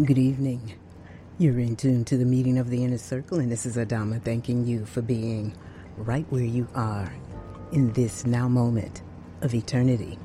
[0.00, 0.72] Good evening.
[1.36, 4.66] You're in tune to the meeting of the inner circle, and this is Adama thanking
[4.66, 5.54] you for being
[5.98, 7.12] right where you are
[7.72, 9.02] in this now moment
[9.42, 10.18] of eternity.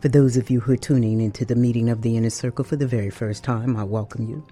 [0.00, 2.76] For those of you who are tuning into the meeting of the inner circle for
[2.76, 4.42] the very first time, I welcome you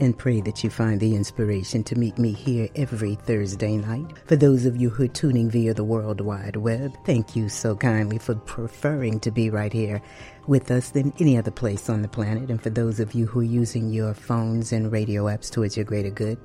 [0.00, 4.06] and pray that you find the inspiration to meet me here every Thursday night.
[4.26, 7.76] For those of you who are tuning via the World Wide Web, thank you so
[7.76, 10.00] kindly for preferring to be right here
[10.46, 12.50] with us than any other place on the planet.
[12.50, 15.84] And for those of you who are using your phones and radio apps towards your
[15.84, 16.38] greater good,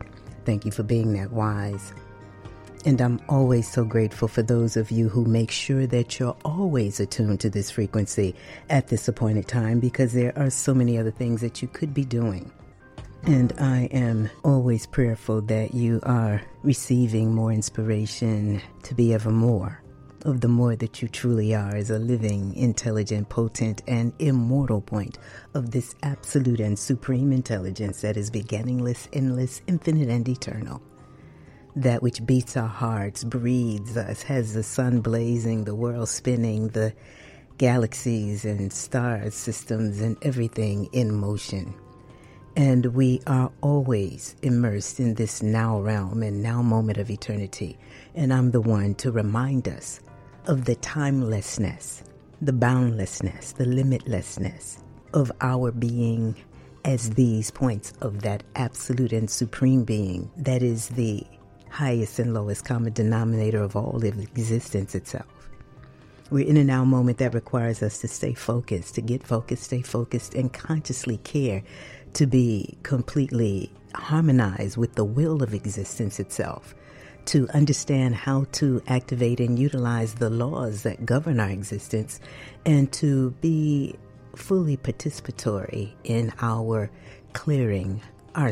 [0.44, 1.94] thank you for being that wise.
[2.86, 7.00] And I'm always so grateful for those of you who make sure that you're always
[7.00, 8.36] attuned to this frequency
[8.70, 12.06] at this appointed time because there are so many other things that you could be
[12.06, 12.52] doing.
[13.28, 19.82] And I am always prayerful that you are receiving more inspiration to be ever more
[20.26, 25.18] of the more that you truly are as a living, intelligent, potent, and immortal point
[25.56, 30.80] of this absolute and supreme intelligence that is beginningless, endless, infinite, and eternal.
[31.76, 36.94] That which beats our hearts, breathes us, has the sun blazing, the world spinning, the
[37.58, 41.74] galaxies and stars, systems and everything in motion
[42.56, 47.78] and we are always immersed in this now realm and now moment of eternity.
[48.16, 50.00] And I'm the one to remind us
[50.48, 52.04] of the timelessness,
[52.42, 54.78] the boundlessness, the limitlessness
[55.14, 56.36] of our being
[56.86, 61.24] as these points of that absolute and supreme being that is the
[61.70, 65.26] highest and lowest common denominator of all of existence itself.
[66.32, 69.82] We're in a now moment that requires us to stay focused, to get focused, stay
[69.82, 71.64] focused, and consciously care
[72.16, 76.74] to be completely harmonized with the will of existence itself,
[77.26, 82.20] to understand how to activate and utilize the laws that govern our existence,
[82.66, 83.96] and to be
[84.36, 86.90] fully participatory in our
[87.34, 88.02] clearing
[88.36, 88.52] our,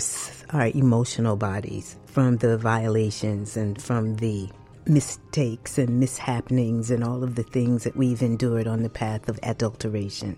[0.52, 4.49] our emotional bodies from the violations and from the
[4.86, 9.39] mistakes and mishappenings and all of the things that we've endured on the path of
[9.43, 10.37] adulteration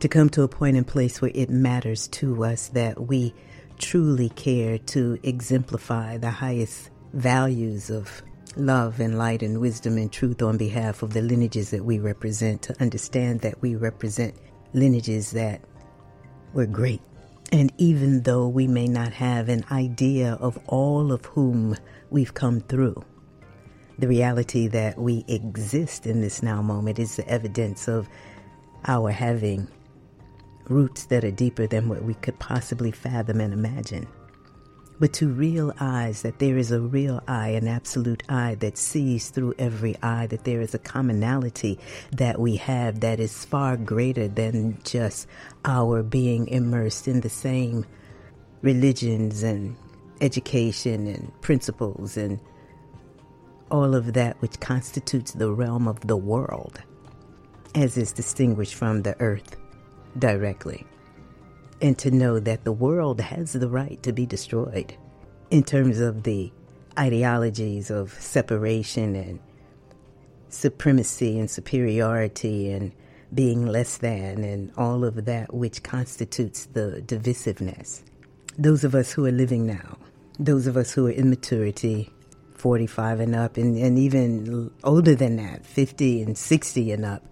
[0.00, 3.34] to come to a point and place where it matters to us that we
[3.78, 8.22] truly care to exemplify the highest values of
[8.56, 12.62] love and light and wisdom and truth on behalf of the lineages that we represent,
[12.62, 14.34] to understand that we represent
[14.72, 15.60] lineages that
[16.52, 17.00] were great.
[17.50, 21.76] And even though we may not have an idea of all of whom
[22.10, 23.02] we've come through,
[23.98, 28.08] the reality that we exist in this now moment is the evidence of
[28.86, 29.66] our having
[30.68, 34.06] roots that are deeper than what we could possibly fathom and imagine.
[35.00, 39.54] But to realize that there is a real I, an absolute I that sees through
[39.58, 41.78] every eye, that there is a commonality
[42.12, 45.28] that we have that is far greater than just
[45.64, 47.86] our being immersed in the same
[48.62, 49.76] religions and
[50.20, 52.40] education and principles and
[53.70, 56.80] all of that which constitutes the realm of the world,
[57.76, 59.56] as is distinguished from the earth
[60.18, 60.86] directly.
[61.80, 64.94] And to know that the world has the right to be destroyed
[65.50, 66.52] in terms of the
[66.98, 69.38] ideologies of separation and
[70.48, 72.92] supremacy and superiority and
[73.32, 78.02] being less than and all of that which constitutes the divisiveness.
[78.56, 79.98] Those of us who are living now,
[80.38, 82.10] those of us who are in maturity,
[82.54, 87.22] 45 and up, and, and even older than that, 50 and 60 and up,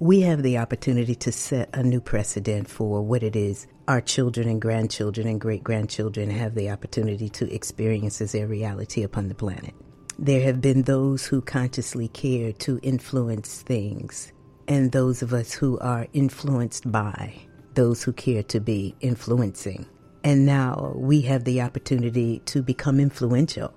[0.00, 4.48] we have the opportunity to set a new precedent for what it is our children
[4.48, 9.34] and grandchildren and great grandchildren have the opportunity to experience as their reality upon the
[9.34, 9.74] planet.
[10.18, 14.32] There have been those who consciously care to influence things,
[14.68, 17.34] and those of us who are influenced by
[17.74, 19.86] those who care to be influencing.
[20.24, 23.74] And now we have the opportunity to become influential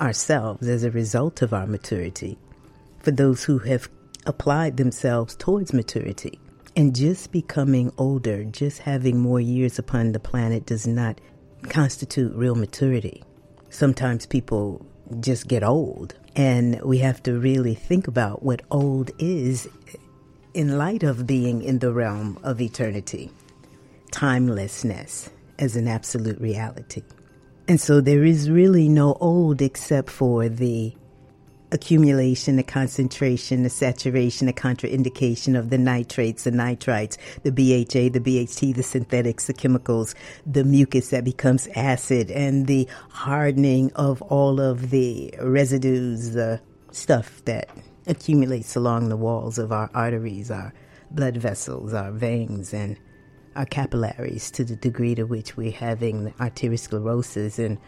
[0.00, 2.36] ourselves as a result of our maturity.
[2.98, 3.88] For those who have
[4.26, 6.38] applied themselves towards maturity.
[6.74, 11.20] And just becoming older, just having more years upon the planet does not
[11.70, 13.22] constitute real maturity.
[13.70, 14.84] Sometimes people
[15.20, 19.68] just get old, and we have to really think about what old is
[20.52, 23.30] in light of being in the realm of eternity,
[24.10, 27.02] timelessness as an absolute reality.
[27.68, 30.94] And so there is really no old except for the
[31.76, 38.20] accumulation, the concentration, the saturation, the contraindication of the nitrates, the nitrites, the BHA, the
[38.20, 40.14] BHT, the synthetics, the chemicals,
[40.46, 46.60] the mucus that becomes acid, and the hardening of all of the residues, the
[46.92, 47.68] stuff that
[48.06, 50.72] accumulates along the walls of our arteries, our
[51.10, 52.98] blood vessels, our veins, and
[53.54, 57.78] our capillaries to the degree to which we're having arteriosclerosis and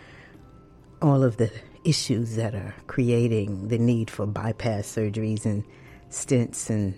[1.01, 1.51] all of the
[1.89, 5.65] issues that are creating the need for bypass surgeries and
[6.11, 6.95] stents and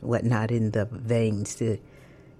[0.00, 1.78] whatnot in the veins to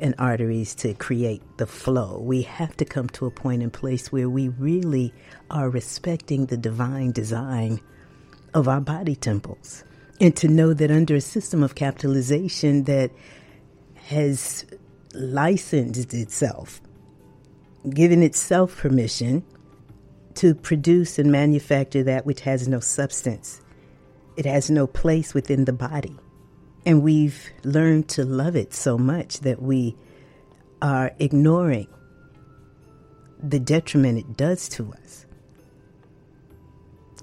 [0.00, 2.20] and arteries to create the flow.
[2.20, 5.12] We have to come to a point in place where we really
[5.50, 7.80] are respecting the divine design
[8.54, 9.82] of our body temples.
[10.20, 13.10] And to know that under a system of capitalization that
[14.06, 14.66] has
[15.14, 16.80] licensed itself,
[17.90, 19.44] given itself permission
[20.38, 23.60] to produce and manufacture that which has no substance.
[24.36, 26.16] It has no place within the body.
[26.86, 29.96] And we've learned to love it so much that we
[30.80, 31.88] are ignoring
[33.42, 35.26] the detriment it does to us.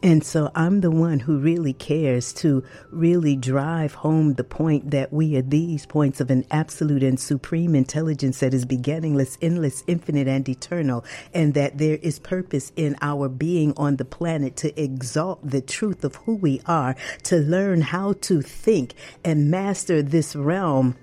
[0.06, 5.12] And so I'm the one who really cares to really drive home the point that
[5.12, 10.28] we are these points of an absolute and supreme intelligence that is beginningless, endless, infinite,
[10.28, 11.04] and eternal,
[11.34, 16.04] and that there is purpose in our being on the planet to exalt the truth
[16.04, 18.94] of who we are, to learn how to think
[19.24, 20.96] and master this realm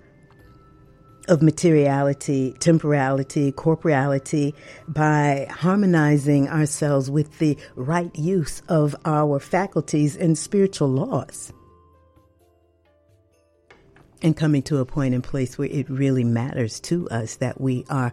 [1.29, 4.55] of materiality, temporality, corporeality
[4.89, 11.53] by harmonizing ourselves with the right use of our faculties and spiritual laws.
[14.23, 17.85] And coming to a point in place where it really matters to us that we
[17.91, 18.13] are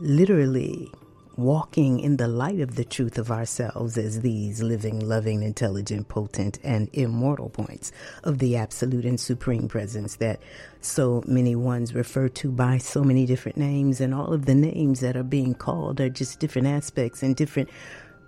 [0.00, 0.90] literally
[1.36, 6.58] walking in the light of the truth of ourselves as these living, loving, intelligent, potent,
[6.64, 7.92] and immortal points
[8.24, 10.40] of the absolute and supreme presence that
[10.80, 15.00] so many ones refer to by so many different names, and all of the names
[15.00, 17.68] that are being called are just different aspects and different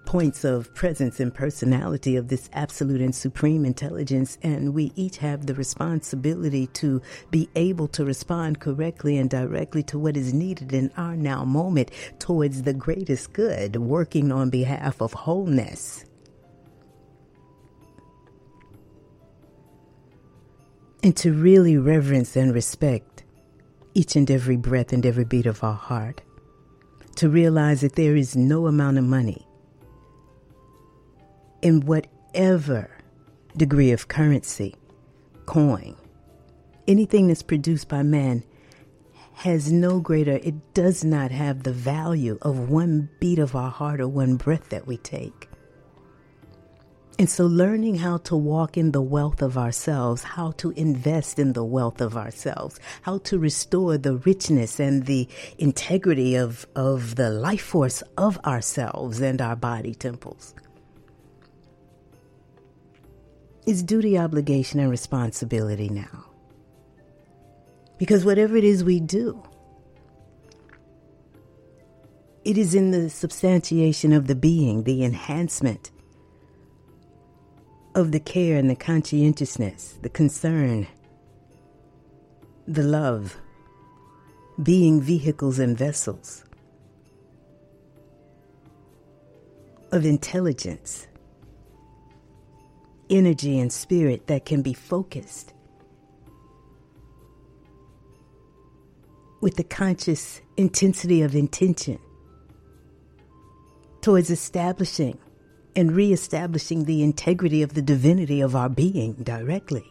[0.09, 5.45] points of presence and personality of this absolute and supreme intelligence, and we each have
[5.45, 10.91] the responsibility to be able to respond correctly and directly to what is needed in
[10.97, 16.07] our now moment towards the greatest good, working on behalf of wholeness.
[21.03, 23.25] And to really reverence and respect
[23.93, 26.23] each and every breath and every beat of our heart.
[27.17, 29.48] To realize that there is no amount of money
[31.63, 32.91] in whatever
[33.57, 34.75] degree of currency,
[35.47, 35.97] coin,
[36.87, 38.45] anything that's produced by man
[39.35, 44.01] has no greater, it does not have the value of one beat of our heart
[44.01, 45.49] or one breath that we take.
[47.21, 51.53] And so, learning how to walk in the wealth of ourselves, how to invest in
[51.53, 55.29] the wealth of ourselves, how to restore the richness and the
[55.59, 60.55] integrity of, of the life force of ourselves and our body temples
[63.69, 66.25] is duty, obligation, and responsibility now.
[67.99, 69.43] Because whatever it is we do,
[72.47, 75.91] it is in the substantiation of the being, the enhancement
[77.95, 80.87] of the care and the conscientiousness, the concern,
[82.67, 83.37] the love,
[84.63, 86.43] being vehicles and vessels
[89.93, 91.08] of intelligence
[93.11, 95.53] energy and spirit that can be focused
[99.41, 101.99] with the conscious intensity of intention
[104.01, 105.19] towards establishing
[105.77, 109.85] and reestablishing the integrity of the divinity of our being directly.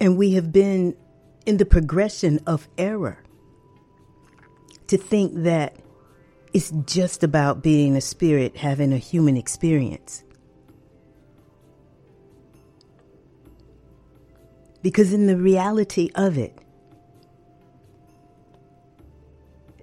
[0.00, 0.96] And we have been
[1.46, 3.18] in the progression of error
[4.86, 5.76] to think that
[6.54, 10.22] it's just about being a spirit having a human experience.
[14.80, 16.56] Because in the reality of it,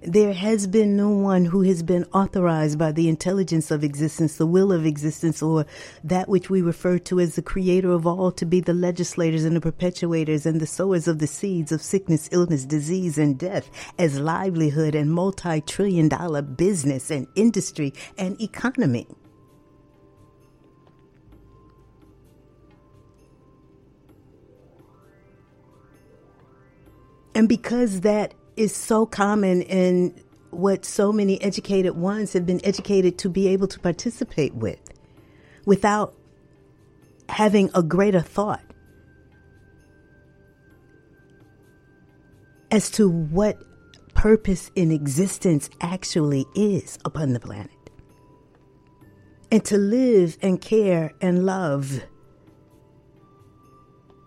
[0.04, 4.46] there has been no one who has been authorized by the intelligence of existence, the
[4.46, 5.64] will of existence, or
[6.02, 9.54] that which we refer to as the creator of all to be the legislators and
[9.54, 14.18] the perpetuators and the sowers of the seeds of sickness, illness, disease, and death as
[14.18, 19.06] livelihood and multi trillion dollar business and industry and economy.
[27.34, 30.14] And because that is so common in
[30.50, 34.78] what so many educated ones have been educated to be able to participate with
[35.64, 36.14] without
[37.28, 38.62] having a greater thought
[42.70, 43.62] as to what
[44.14, 47.70] purpose in existence actually is upon the planet.
[49.50, 52.02] And to live and care and love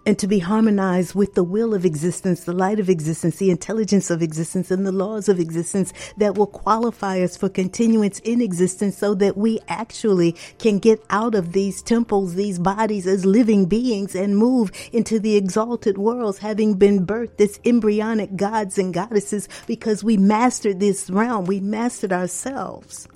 [0.06, 4.12] and to be harmonized with the will of existence, the light of existence, the intelligence
[4.12, 8.98] of existence, and the laws of existence that will qualify us for continuance in existence
[8.98, 14.16] so that we actually can get out of these temples, these bodies as living beings
[14.16, 20.04] and move into the exalted worlds, having been birthed as embryonic gods and goddesses because
[20.04, 23.08] we mastered this realm, we mastered ourselves.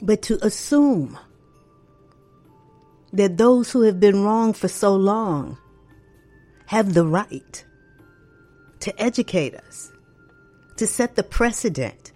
[0.00, 1.18] But to assume
[3.16, 5.58] that those who have been wrong for so long
[6.66, 7.64] have the right
[8.80, 9.90] to educate us,
[10.76, 12.12] to set the precedent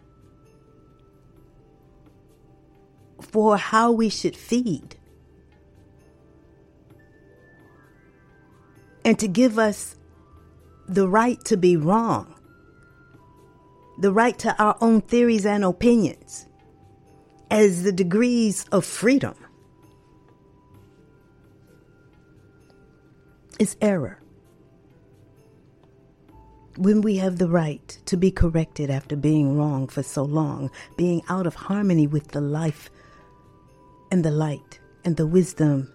[3.20, 4.96] for how we should feed,
[9.04, 9.96] and to give us
[10.86, 12.34] the right to be wrong,
[13.98, 16.46] the right to our own theories and opinions
[17.50, 19.34] as the degrees of freedom.
[23.60, 24.18] Is error.
[26.78, 31.20] When we have the right to be corrected after being wrong for so long, being
[31.28, 32.88] out of harmony with the life
[34.10, 35.92] and the light and the wisdom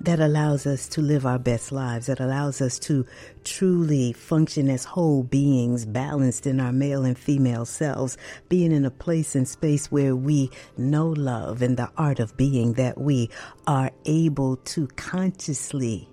[0.00, 3.06] that allows us to live our best lives, that allows us to
[3.44, 8.18] truly function as whole beings, balanced in our male and female selves,
[8.50, 12.74] being in a place and space where we know love and the art of being,
[12.74, 13.30] that we
[13.66, 16.06] are able to consciously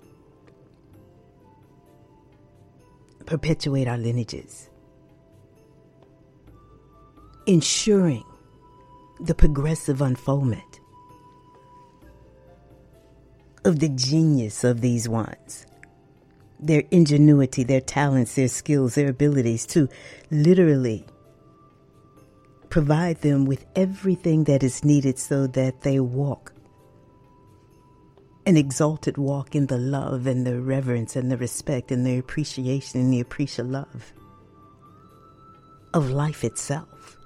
[3.26, 4.70] perpetuate our lineages,
[7.46, 8.24] ensuring
[9.20, 10.80] the progressive unfoldment
[13.64, 15.66] of the genius of these ones,
[16.60, 19.88] their ingenuity, their talents, their skills, their abilities to
[20.30, 21.04] literally
[22.70, 26.52] provide them with everything that is needed so that they walk
[28.46, 33.00] an exalted walk in the love and the reverence and the respect and the appreciation
[33.00, 34.12] and the appreciative love
[35.92, 37.18] of life itself.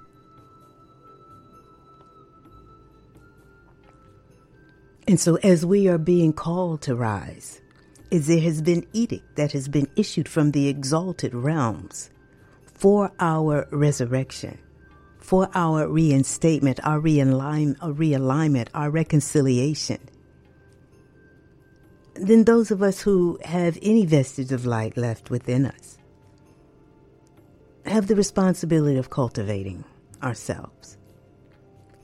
[5.07, 7.61] And so, as we are being called to rise,
[8.11, 12.09] as there has been edict that has been issued from the exalted realms
[12.65, 14.57] for our resurrection,
[15.19, 19.99] for our reinstatement, our realignment, our reconciliation,
[22.21, 25.97] than those of us who have any vestige of light left within us
[27.85, 29.83] have the responsibility of cultivating
[30.21, 30.97] ourselves,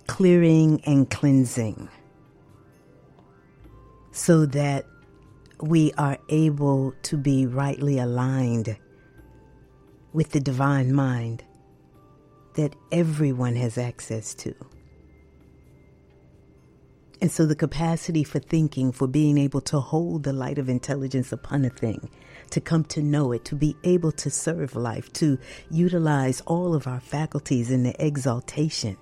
[0.08, 1.88] clearing and cleansing,
[4.12, 4.86] so that
[5.62, 8.76] we are able to be rightly aligned
[10.14, 11.44] with the divine mind
[12.56, 14.56] that everyone has access to.
[17.20, 21.32] And so the capacity for thinking, for being able to hold the light of intelligence
[21.32, 22.10] upon a thing,
[22.52, 25.40] to come to know it, to be able to serve life, to
[25.72, 28.98] utilize all of our faculties in the exaltation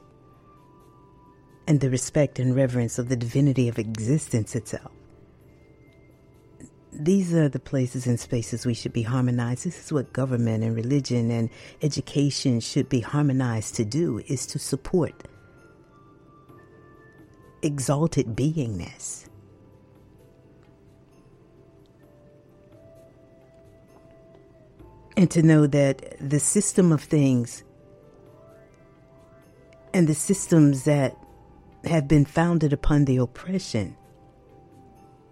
[1.67, 4.91] and the respect and reverence of the divinity of existence itself.
[6.93, 9.65] These are the places and spaces we should be harmonized.
[9.65, 11.49] This is what government and religion and
[11.81, 15.27] education should be harmonized to do is to support
[17.65, 19.27] exalted beingness.
[25.17, 27.63] And to know that the system of things
[29.93, 31.17] and the systems that
[31.85, 33.95] have been founded upon the oppression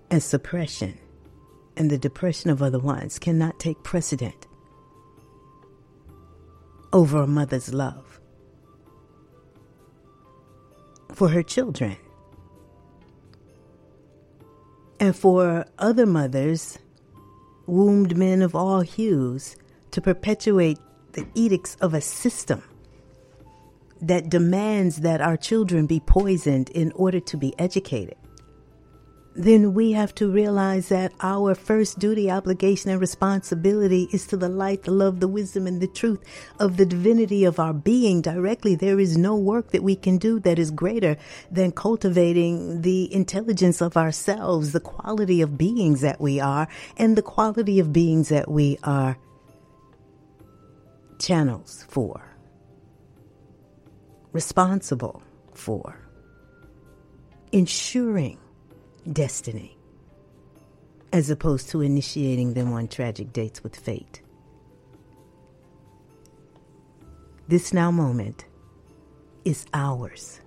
[0.10, 0.98] and suppression
[1.76, 4.48] and the depression of other ones cannot take precedent
[6.94, 8.22] over a mother's love
[11.12, 11.98] for her children
[15.04, 16.80] and for other mothers,
[17.68, 19.58] wombed men of all hues,
[19.92, 20.80] to perpetuate
[21.12, 22.64] the edicts of a system
[24.02, 28.16] that demands that our children be poisoned in order to be educated
[29.36, 34.50] then we have to realize that our first duty, obligation, and responsibility is to the
[34.50, 36.20] light, the love, the wisdom, and the truth
[36.60, 38.22] of the divinity of our being.
[38.22, 38.76] Directly.
[38.76, 41.18] There is no work that we can do that is greater
[41.50, 47.22] than cultivating the intelligence of ourselves, the quality of beings that we are, and the
[47.22, 49.18] quality of beings that we are.
[51.20, 52.36] Channels for,
[54.32, 55.24] responsible
[55.54, 55.98] for,
[57.52, 58.38] ensuring
[59.12, 59.78] destiny,
[61.12, 64.22] as opposed to initiating them on tragic dates with fate.
[67.48, 68.46] This now moment
[69.44, 70.40] is ours.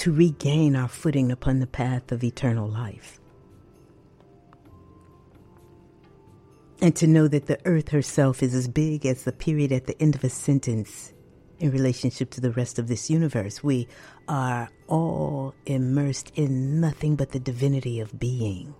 [0.00, 3.20] to regain our footing upon the path of eternal life.
[6.80, 10.00] And to know that the earth herself is as big as the period at the
[10.00, 11.12] end of a sentence
[11.60, 13.62] in relationship to the rest of this universe.
[13.62, 13.86] We
[14.26, 18.74] are all immersed in nothing but the divinity of being,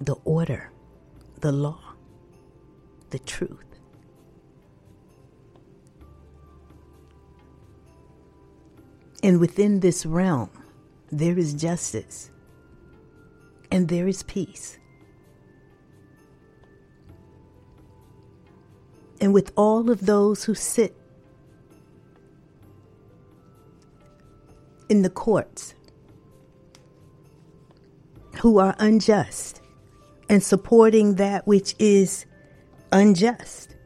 [0.00, 0.72] the order,
[1.40, 1.80] the law,
[3.10, 3.64] the truth.
[9.22, 10.50] And within this realm,
[11.12, 12.30] there is justice
[13.70, 14.79] and there is peace.
[19.20, 20.96] And with all of those who sit
[24.88, 25.74] in the courts
[28.40, 29.60] who are unjust
[30.28, 32.24] and supporting that which is
[32.92, 33.76] unjust,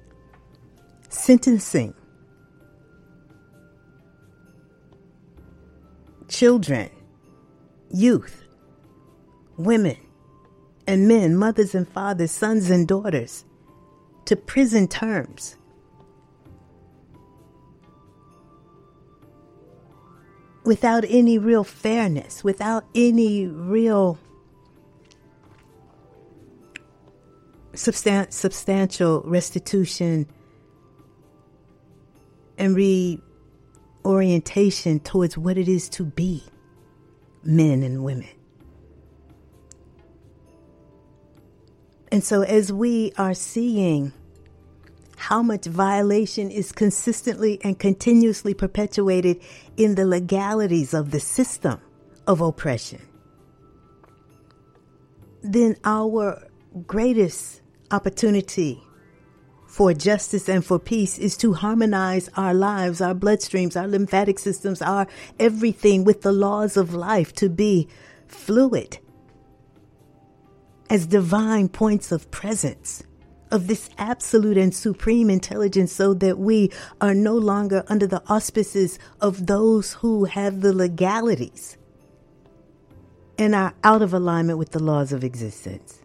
[1.08, 1.94] sentencing
[6.28, 6.90] children,
[7.90, 8.44] youth,
[9.56, 9.96] women,
[10.86, 13.44] and men, mothers and fathers, sons and daughters
[14.26, 15.56] to prison terms.
[20.64, 24.18] Without any real fairness, without any real
[27.74, 30.26] substan- substantial restitution
[32.56, 32.74] and
[34.04, 36.42] reorientation towards what it is to be
[37.42, 38.28] men and women.
[42.14, 44.12] And so, as we are seeing
[45.16, 49.40] how much violation is consistently and continuously perpetuated
[49.76, 51.80] in the legalities of the system
[52.28, 53.02] of oppression,
[55.42, 56.46] then our
[56.86, 58.80] greatest opportunity
[59.66, 64.80] for justice and for peace is to harmonize our lives, our bloodstreams, our lymphatic systems,
[64.80, 65.08] our
[65.40, 67.88] everything with the laws of life to be
[68.28, 69.00] fluid
[70.90, 73.02] as divine points of presence
[73.50, 76.70] of this absolute and supreme intelligence so that we
[77.00, 81.76] are no longer under the auspices of those who have the legalities
[83.38, 86.00] and are out of alignment with the laws of existence.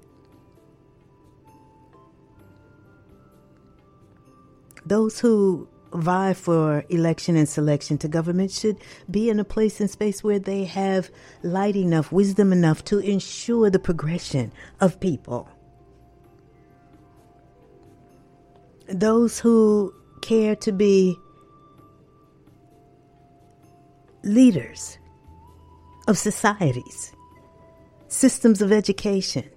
[4.86, 8.78] Those who vie for election and selection to government should
[9.10, 11.10] be in a place and space where they have
[11.44, 15.50] light enough, wisdom enough to ensure the progression of people.
[18.88, 21.16] Those who care to be
[24.24, 24.98] leaders
[26.08, 27.14] of societies,
[28.08, 29.48] systems of education,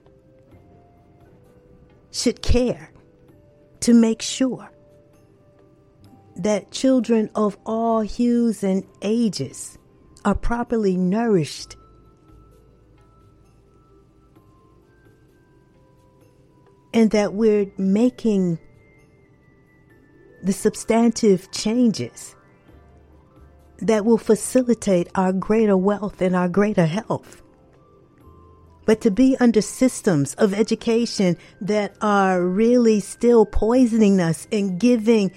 [2.11, 2.91] should care
[3.81, 4.72] to make sure
[6.37, 9.79] that children of all hues and ages
[10.25, 11.77] are properly nourished.
[16.95, 18.59] And that we're making
[20.43, 22.35] the substantive changes
[23.79, 27.43] that will facilitate our greater wealth and our greater health.
[28.85, 35.33] But to be under systems of education that are really still poisoning us and giving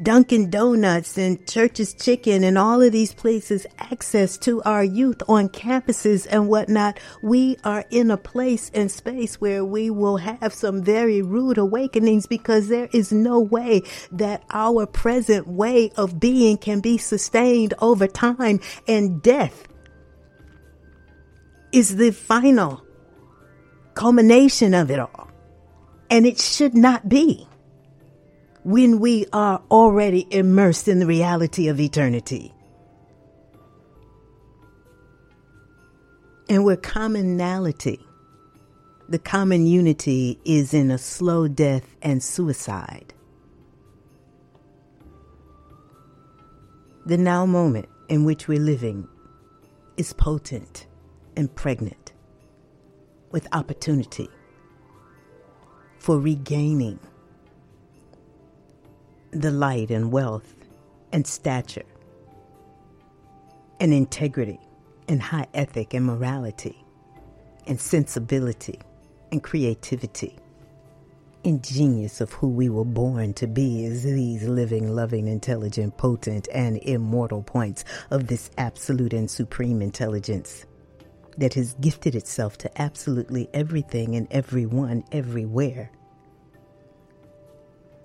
[0.00, 5.48] Dunkin' Donuts and Church's Chicken and all of these places access to our youth on
[5.48, 10.82] campuses and whatnot, we are in a place and space where we will have some
[10.82, 16.80] very rude awakenings because there is no way that our present way of being can
[16.80, 19.68] be sustained over time and death
[21.72, 22.82] is the final
[23.94, 25.28] culmination of it all.
[26.10, 27.48] And it should not be
[28.64, 32.54] when we are already immersed in the reality of eternity.
[36.48, 38.00] And where commonality,
[39.08, 43.14] the common unity is in a slow death and suicide.
[47.04, 49.08] The now moment in which we're living
[49.96, 50.86] is potent
[51.36, 52.12] and pregnant
[53.32, 54.28] with opportunity
[55.98, 57.00] for regaining
[59.32, 60.54] the light and wealth
[61.10, 61.84] and stature
[63.80, 64.60] and integrity
[65.08, 66.84] and high ethic and morality
[67.66, 68.78] and sensibility
[69.30, 70.36] and creativity.
[71.44, 76.46] And genius of who we were born to be is these living, loving, intelligent, potent,
[76.52, 80.66] and immortal points of this absolute and supreme intelligence
[81.38, 85.90] that has gifted itself to absolutely everything and everyone everywhere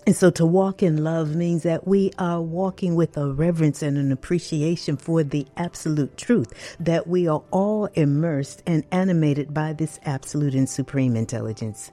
[0.07, 3.97] And so to walk in love means that we are walking with a reverence and
[3.97, 9.99] an appreciation for the absolute truth, that we are all immersed and animated by this
[10.05, 11.91] absolute and supreme intelligence.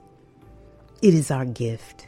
[1.01, 2.07] It is our gift.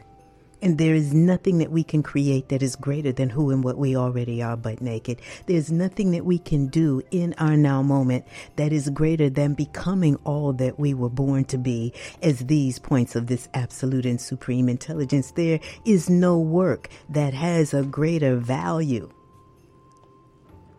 [0.62, 3.78] And there is nothing that we can create that is greater than who and what
[3.78, 5.22] we already are but naked.
[5.46, 10.16] There's nothing that we can do in our now moment that is greater than becoming
[10.24, 11.94] all that we were born to be
[12.24, 15.32] as these points of this absolute and supreme intelligence.
[15.32, 19.12] There is no work that has a greater value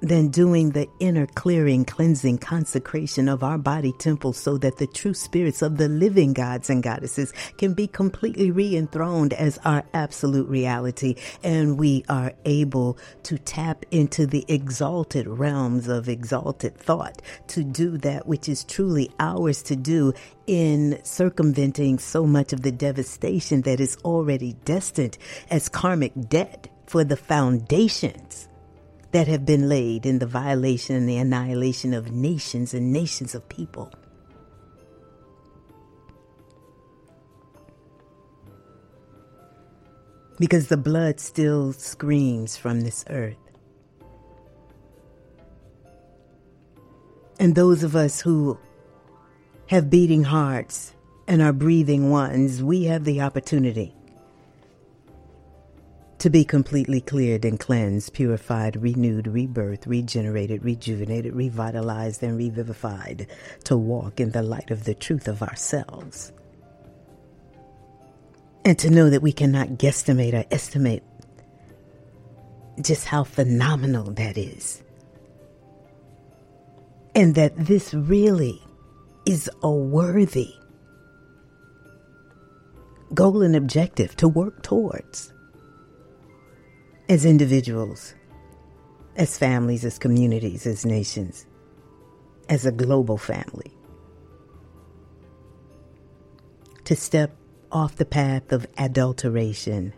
[0.00, 5.14] than doing the inner clearing, cleansing, consecration of our body temple so that the true
[5.14, 10.48] spirits of the living gods and goddesses can be completely re enthroned as our absolute
[10.48, 11.16] reality.
[11.42, 17.98] And we are able to tap into the exalted realms of exalted thought to do
[17.98, 20.12] that which is truly ours to do
[20.46, 25.18] in circumventing so much of the devastation that is already destined
[25.50, 28.48] as karmic debt for the foundations
[29.12, 33.49] that have been laid in the violation and the annihilation of nations and nations of
[33.49, 33.92] people.
[40.38, 43.37] Because the blood still screams from this earth.
[47.40, 48.59] And those of us who
[49.68, 50.94] have beating hearts
[51.27, 53.94] and are breathing ones, we have the opportunity
[56.18, 63.28] to be completely cleared and cleansed, purified, renewed, rebirthed, regenerated, rejuvenated, revitalized, and revivified,
[63.64, 66.33] to walk in the light of the truth of ourselves.
[68.64, 71.04] And to know that we cannot guesstimate or estimate
[72.81, 74.83] just how phenomenal that is.
[77.14, 78.61] And that this really
[79.24, 80.54] is a worthy
[83.14, 85.33] goal and objective to work towards
[87.09, 88.14] as individuals,
[89.16, 91.47] as families, as communities, as nations,
[92.49, 93.73] as a global family.
[96.85, 97.37] To step
[97.73, 99.92] off the path of adulteration,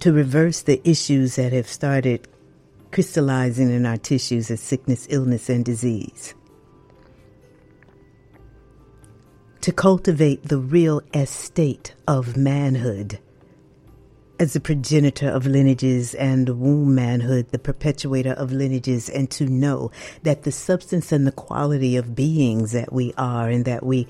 [0.00, 2.28] to reverse the issues that have started
[2.90, 6.34] crystallizing in our tissues as sickness, illness, and disease.
[9.62, 13.18] To cultivate the real estate of manhood
[14.38, 19.90] as the progenitor of lineages and womb manhood, the perpetuator of lineages, and to know
[20.24, 24.06] that the substance and the quality of beings that we are and that we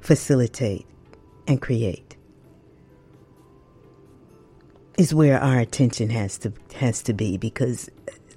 [0.00, 0.86] facilitate
[1.46, 2.16] and create
[4.98, 7.88] is where our attention has to has to be because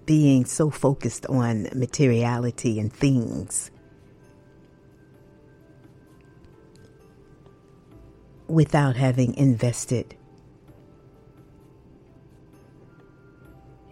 [0.06, 3.72] being so focused on materiality and things
[8.48, 10.16] without having invested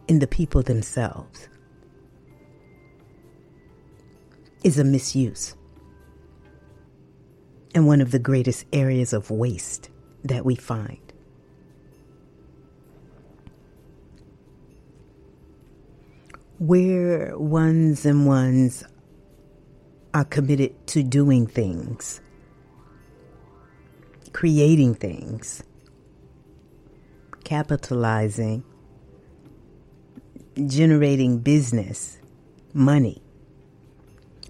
[0.09, 1.47] in the people themselves
[4.63, 5.55] is a misuse
[7.75, 9.91] and one of the greatest areas of waste
[10.23, 11.13] that we find.
[16.57, 18.83] Where ones and ones
[20.15, 22.19] are committed to doing things,
[24.33, 25.61] creating things,
[27.43, 28.63] capitalizing
[30.67, 32.17] generating business,
[32.73, 33.21] money,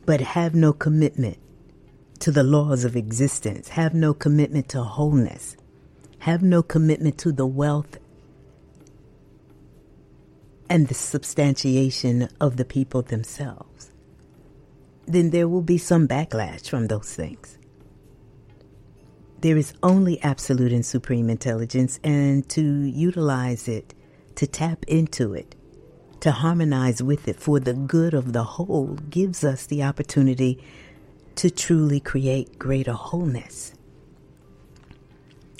[0.06, 1.38] but have no commitment
[2.20, 5.56] to the laws of existence, have no commitment to wholeness,
[6.20, 7.98] have no commitment to the wealth
[10.70, 13.92] and the substantiation of the people themselves,
[15.08, 17.58] then there will be some backlash from those things.
[19.42, 23.94] There is only absolute and supreme intelligence, and to utilize it,
[24.36, 25.56] to tap into it,
[26.22, 30.62] to harmonize with it for the good of the whole gives us the opportunity
[31.36, 33.74] to truly create greater wholeness.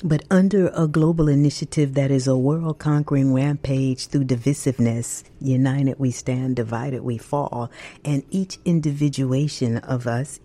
[0.04, 6.12] But under a global initiative that is a world conquering rampage through divisiveness, united we
[6.12, 7.70] stand, divided we fall,
[8.06, 10.40] and each individuation of us,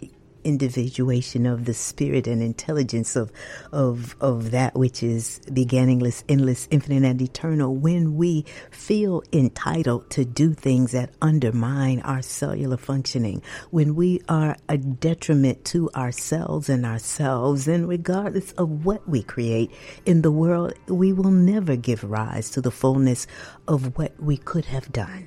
[0.45, 3.33] individuation of the spirit and intelligence of,
[3.73, 10.25] of, of that which is beginningless, endless, infinite, and eternal, when we feel entitled to
[10.25, 16.85] do things that undermine our cellular functioning, when we are a detriment to ourselves and
[16.87, 19.71] ourselves, and regardless of what we create
[20.07, 23.27] in the world, we will never give rise to the fullness
[23.67, 25.27] of what we could have done.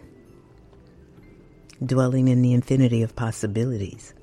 [1.85, 4.13] Dwelling in the infinity of possibilities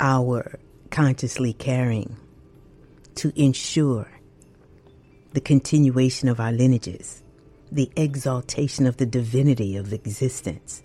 [0.00, 0.58] our
[0.90, 2.16] consciously caring
[3.16, 4.08] to ensure
[5.32, 7.22] the continuation of our lineages,
[7.70, 10.82] the exaltation of the divinity of existence,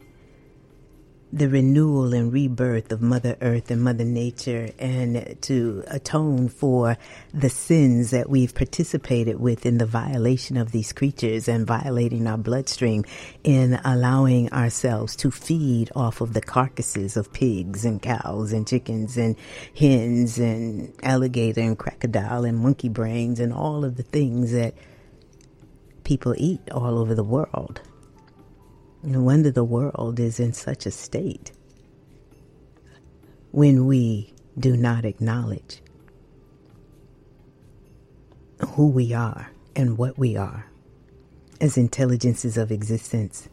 [1.31, 6.97] the renewal and rebirth of Mother Earth and Mother Nature and to atone for
[7.31, 12.37] the sins that we've participated with in the violation of these creatures and violating our
[12.37, 13.05] bloodstream
[13.43, 19.15] in allowing ourselves to feed off of the carcasses of pigs and cows and chickens
[19.15, 19.35] and
[19.77, 24.73] hens and alligator and crocodile and monkey brains and all of the things that
[26.03, 27.81] people eat all over the world.
[29.01, 31.53] No wonder the world is in such a state
[33.51, 35.81] when we do not acknowledge
[38.71, 40.65] who we are and what we are
[41.61, 43.47] as intelligences of existence,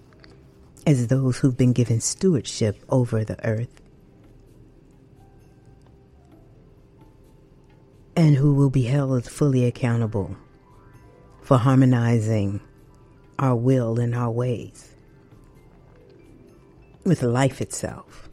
[0.84, 3.80] as those who've been given stewardship over the earth,
[8.16, 10.36] and who will be held fully accountable
[11.40, 12.60] for harmonizing
[13.38, 14.95] our will and our ways
[17.06, 18.28] with life itself.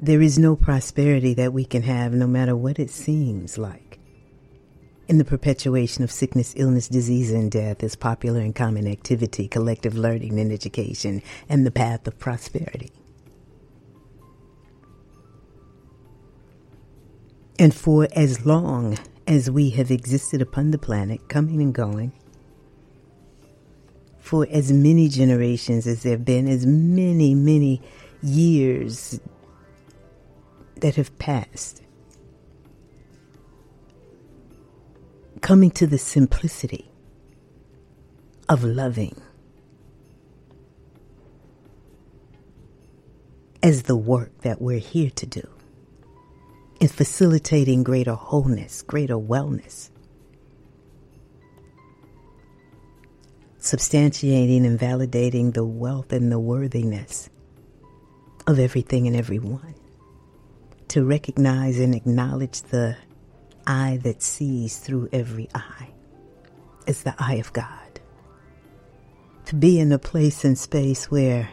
[0.00, 4.00] There is no prosperity that we can have, no matter what it seems like.
[5.06, 9.94] In the perpetuation of sickness, illness, disease, and death is popular and common activity, collective
[9.94, 12.90] learning and education, and the path of prosperity.
[17.58, 22.12] And for as long as we have existed upon the planet, coming and going,
[24.32, 27.82] for as many generations as there have been, as many, many
[28.22, 29.20] years
[30.76, 31.82] that have passed.
[35.42, 36.90] Coming to the simplicity
[38.48, 39.20] of loving
[43.62, 45.46] as the work that we're here to do
[46.80, 49.90] in facilitating greater wholeness, greater wellness,
[53.62, 57.30] substantiating and validating the wealth and the worthiness
[58.48, 59.74] of everything and everyone.
[60.88, 62.96] To recognize and acknowledge the
[63.64, 65.90] eye that sees through every eye
[66.88, 68.00] is the eye of God.
[69.46, 71.48] To be in a place and space where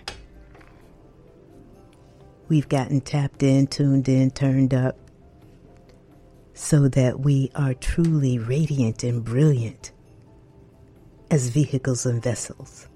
[2.47, 4.97] we've gotten tapped in, tuned in, turned up,
[6.55, 9.91] so that we are truly radiant and brilliant
[11.31, 12.87] as vehicles and vessels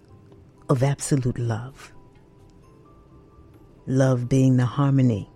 [0.70, 1.94] of absolute love.
[3.86, 5.30] Love being the harmony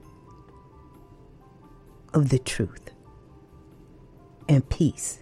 [2.14, 2.92] of the truth,
[4.48, 5.20] and peace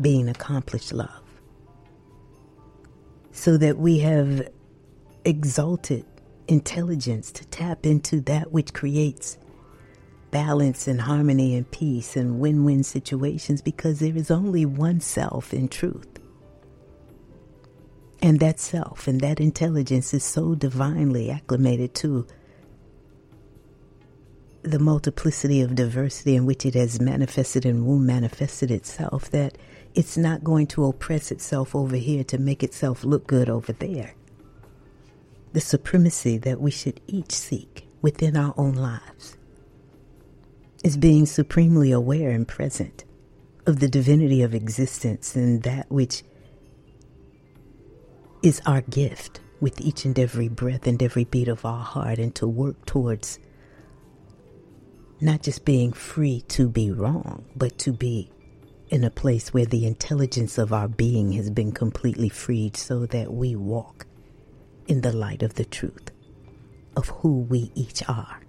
[0.00, 1.22] being accomplished love.
[3.32, 4.48] So that we have
[5.24, 6.04] exalted
[6.48, 9.36] intelligence to tap into that which creates
[10.30, 15.52] balance and harmony and peace and win win situations because there is only one self
[15.52, 16.15] in truth.
[18.22, 22.26] And that self and that intelligence is so divinely acclimated to
[24.62, 29.56] the multiplicity of diversity in which it has manifested and will manifested itself that
[29.94, 34.14] it's not going to oppress itself over here to make itself look good over there.
[35.52, 39.36] The supremacy that we should each seek within our own lives
[40.82, 43.04] is being supremely aware and present
[43.66, 46.22] of the divinity of existence and that which
[48.46, 52.32] is our gift with each and every breath and every beat of our heart, and
[52.32, 53.40] to work towards
[55.20, 58.30] not just being free to be wrong, but to be
[58.88, 63.32] in a place where the intelligence of our being has been completely freed so that
[63.32, 64.06] we walk
[64.86, 66.12] in the light of the truth
[66.96, 68.40] of who we each are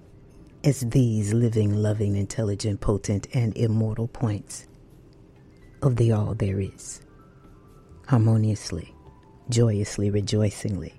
[0.64, 4.68] as these living, loving, intelligent, potent, and immortal points
[5.82, 7.02] of the all there is,
[8.06, 8.94] harmoniously
[9.50, 10.94] joyously, rejoicingly,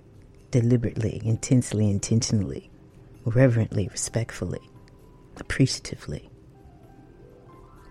[0.51, 2.71] deliberately, intensely, intentionally,
[3.25, 4.61] reverently, respectfully,
[5.37, 6.29] appreciatively,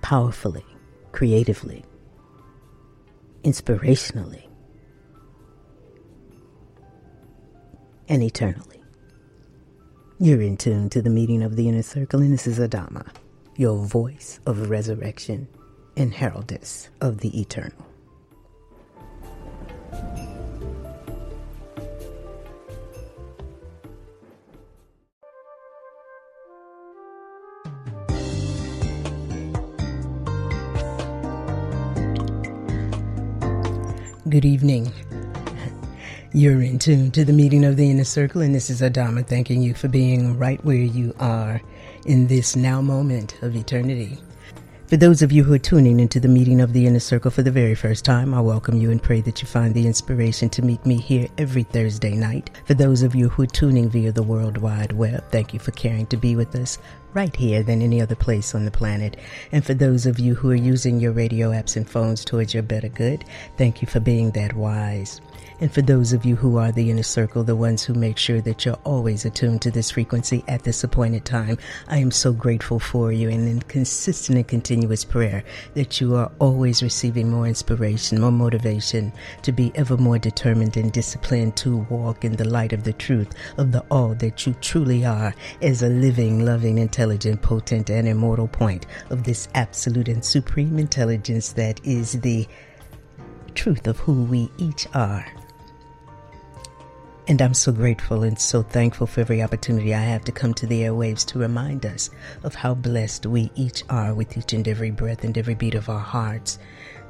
[0.02, 0.66] powerfully,
[1.12, 1.84] creatively,
[3.44, 4.48] inspirationally,
[8.10, 8.82] and eternally.
[10.20, 13.08] You're in tune to the meeting of the inner circle, and this is Adama,
[13.56, 15.48] your voice of resurrection
[15.96, 17.86] and heraldess of the eternal.
[34.38, 34.94] Good evening.
[36.32, 39.64] You're in tune to the meeting of the inner circle, and this is Adama thanking
[39.64, 41.60] you for being right where you are
[42.06, 44.20] in this now moment of eternity.
[44.88, 47.44] For those of you who are tuning into the meeting of the Inner Circle for
[47.44, 50.62] the very first time, I welcome you and pray that you find the inspiration to
[50.62, 52.52] meet me here every Thursday night.
[52.64, 55.72] For those of you who are tuning via the World Wide Web, thank you for
[55.72, 56.78] caring to be with us
[57.14, 59.18] right here than any other place on the planet.
[59.52, 62.64] And for those of you who are using your radio apps and phones towards your
[62.64, 63.26] better good,
[63.58, 65.20] thank you for being that wise.
[65.60, 68.42] And for those of you who are the inner circle, the ones who make sure
[68.42, 72.80] that you're always attuned to this frequency at this appointed time, I am so grateful
[72.80, 75.44] for you and in consistent and continuous prayer
[75.74, 80.92] that you are always receiving more inspiration, more motivation to be ever more determined and
[80.92, 85.06] disciplined to walk in the light of the truth of the all that you truly
[85.06, 90.78] are as a living, loving, intelligent, potent, and immortal point of this absolute and supreme
[90.78, 92.48] intelligence that is the
[93.56, 95.26] truth of who we each are.
[97.30, 100.66] And I'm so grateful and so thankful for every opportunity I have to come to
[100.66, 102.10] the airwaves to remind us
[102.44, 105.90] of how blessed we each are with each and every breath and every beat of
[105.90, 106.58] our hearts,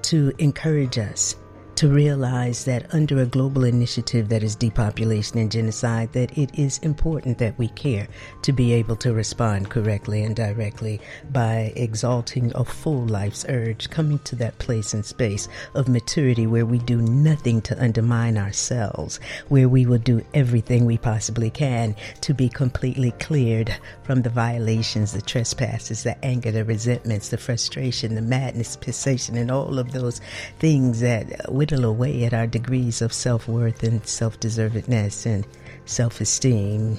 [0.04, 1.36] to encourage us
[1.78, 6.80] to realize that under a global initiative that is depopulation and genocide that it is
[6.80, 8.08] important that we care
[8.42, 11.00] to be able to respond correctly and directly
[11.32, 16.66] by exalting a full life's urge coming to that place and space of maturity where
[16.66, 22.34] we do nothing to undermine ourselves where we will do everything we possibly can to
[22.34, 28.22] be completely cleared from the violations the trespasses the anger the resentments the frustration the
[28.24, 30.20] madness cessation and all of those
[30.58, 31.28] things that
[31.70, 35.46] whittle away at our degrees of self worth and self deservedness and
[35.84, 36.98] self esteem,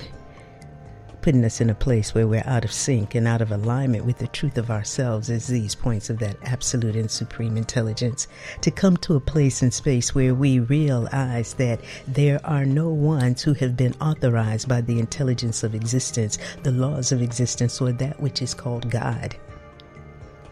[1.23, 4.19] putting us in a place where we're out of sync and out of alignment with
[4.19, 8.29] the truth of ourselves as these points of that absolute and supreme intelligence.
[8.61, 13.41] To come to a place and space where we realize that there are no ones
[13.41, 18.21] who have been authorized by the intelligence of existence, the laws of existence, or that
[18.21, 19.35] which is called God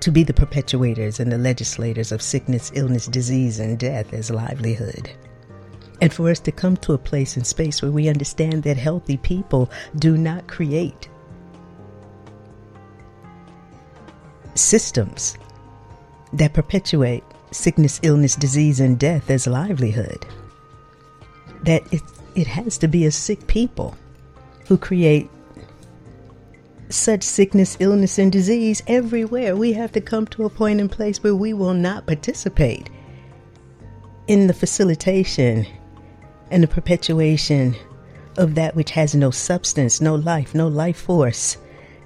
[0.01, 5.11] to be the perpetuators and the legislators of sickness, illness, disease, and death as livelihood.
[6.01, 9.17] And for us to come to a place and space where we understand that healthy
[9.17, 11.09] people do not create
[14.55, 15.37] systems
[16.33, 20.27] that perpetuate sickness, illness, disease, and death as livelihood.
[21.63, 22.03] That it,
[22.35, 23.97] it has to be a sick people
[24.67, 25.31] who create
[26.89, 29.57] such sickness, illness, and disease everywhere.
[29.57, 32.91] We have to come to a point and place where we will not participate
[34.27, 35.67] in the facilitation
[36.51, 37.75] and the perpetuation
[38.37, 41.57] of that which has no substance, no life, no life force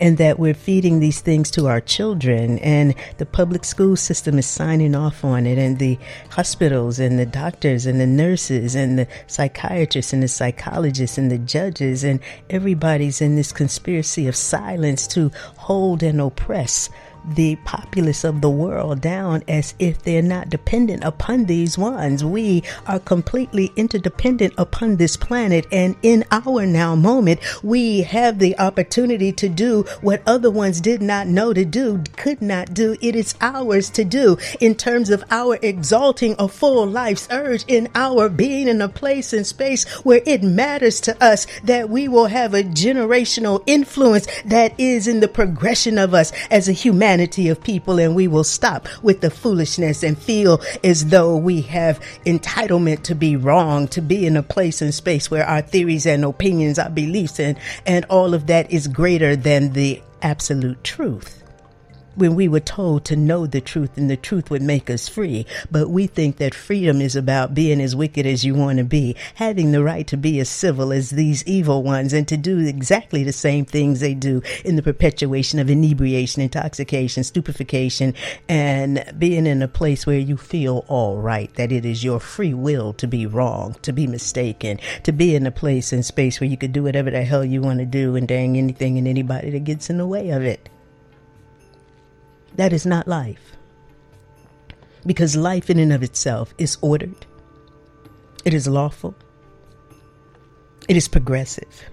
[0.01, 2.59] and that we're feeding these things to our children.
[2.61, 5.99] And the public school system is signing off on it and the
[6.31, 11.39] hospitals and the doctors and the nurses and the psychiatrists and the psychologists and the
[11.39, 16.89] judges and everybody's in this conspiracy of silence to hold and oppress
[17.25, 22.25] the populace of the world down as if they're not dependent upon these ones.
[22.25, 28.59] We are completely interdependent upon this planet, and in our now moment, we have the
[28.59, 32.97] opportunity to do what other ones did not know to do, could not do.
[33.01, 37.89] It is ours to do in terms of our exalting a full life's urge in
[37.95, 42.27] our being in a place and space where it matters to us that we will
[42.27, 47.63] have a generational influence that is in the progression of us as a humanity of
[47.63, 53.03] people and we will stop with the foolishness and feel as though we have entitlement
[53.03, 56.79] to be wrong, to be in a place and space where our theories and opinions,
[56.79, 61.40] our beliefs and, and all of that is greater than the absolute truth
[62.15, 65.47] when we were told to know the truth and the truth would make us free.
[65.71, 69.17] But we think that freedom is about being as wicked as you want to be,
[69.37, 73.25] having the right to be as civil as these evil ones and to do exactly
[73.25, 78.15] the same things they do in the perpetuation of inebriation, intoxication, stupefaction,
[78.49, 82.55] and being in a place where you feel all right, that it is your free
[82.55, 86.51] will to be wrong, to be mistaken, to be in a place and space where
[86.51, 89.51] you could do whatever the hell you want to do and dang anything and anybody
[89.51, 90.69] that gets in the way of it.
[92.57, 93.57] That is not life.
[95.07, 97.27] Because life in and of itself is ordered,
[98.45, 99.15] it is lawful,
[100.89, 101.85] it is progressive.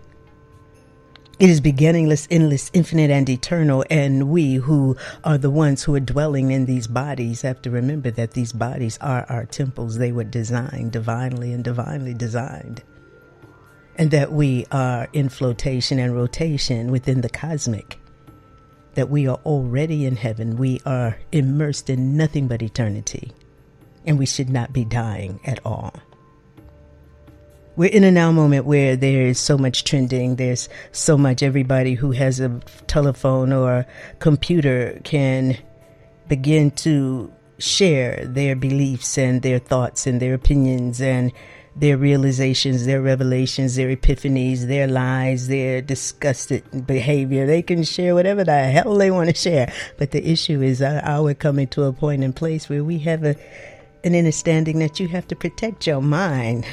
[1.40, 3.86] It is beginningless, endless, infinite, and eternal.
[3.92, 8.10] And we who are the ones who are dwelling in these bodies have to remember
[8.10, 10.00] that these bodies are our temples.
[10.00, 12.82] They were designed divinely and divinely designed.
[14.00, 18.00] And that we are in flotation and rotation within the cosmic
[18.98, 20.58] that we are already in heaven.
[20.58, 23.32] We are immersed in nothing but eternity,
[24.08, 25.94] and we should not be dying at all.
[27.76, 30.38] We're in a now moment where there is so much trending.
[30.38, 33.86] There's so much everybody who has a telephone or a
[34.18, 35.60] computer can
[36.28, 41.32] begin to share their beliefs and their thoughts and their opinions and
[41.80, 47.46] their realizations, their revelations, their epiphanies, their lies, their disgusted behavior.
[47.46, 49.72] They can share whatever the hell they want to share.
[49.98, 52.98] But the issue is, uh, are we coming to a point in place where we
[53.00, 53.36] have a,
[54.04, 56.66] an understanding that you have to protect your mind?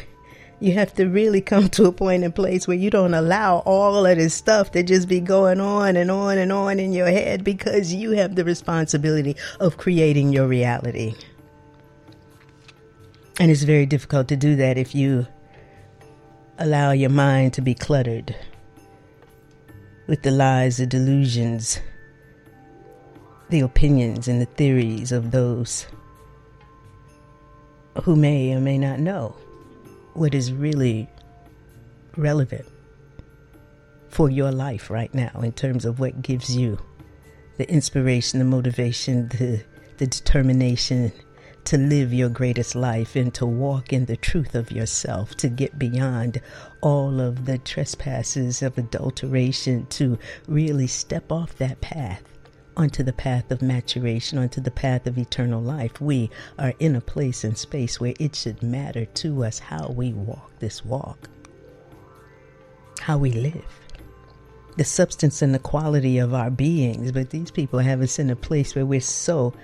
[0.61, 4.07] You have to really come to a point in place where you don't allow all
[4.07, 7.45] of this stuff to just be going on and on and on in your head
[7.45, 11.15] because you have the responsibility of creating your reality.
[13.39, 15.27] And it's very difficult to do that if you
[16.59, 18.35] allow your mind to be cluttered
[20.07, 21.81] with the lies, the delusions,
[23.49, 25.87] the opinions, and the theories of those
[28.03, 29.37] who may or may not know
[30.15, 31.09] what is really
[32.17, 32.67] relevant
[34.09, 36.79] for your life right now in terms of what gives you
[37.57, 39.65] the inspiration, the motivation, the,
[39.99, 41.13] the determination
[41.65, 45.79] to live your greatest life and to walk in the truth of yourself, to get
[45.79, 46.41] beyond
[46.81, 52.23] all of the trespasses of adulteration, to really step off that path
[52.77, 56.01] onto the path of maturation, onto the path of eternal life.
[56.01, 60.13] We are in a place and space where it should matter to us how we
[60.13, 61.31] walk this walk,
[63.01, 63.85] how we live
[64.77, 67.13] the substance and the quality of our beings.
[67.13, 69.55] But these people have us in a place where we're so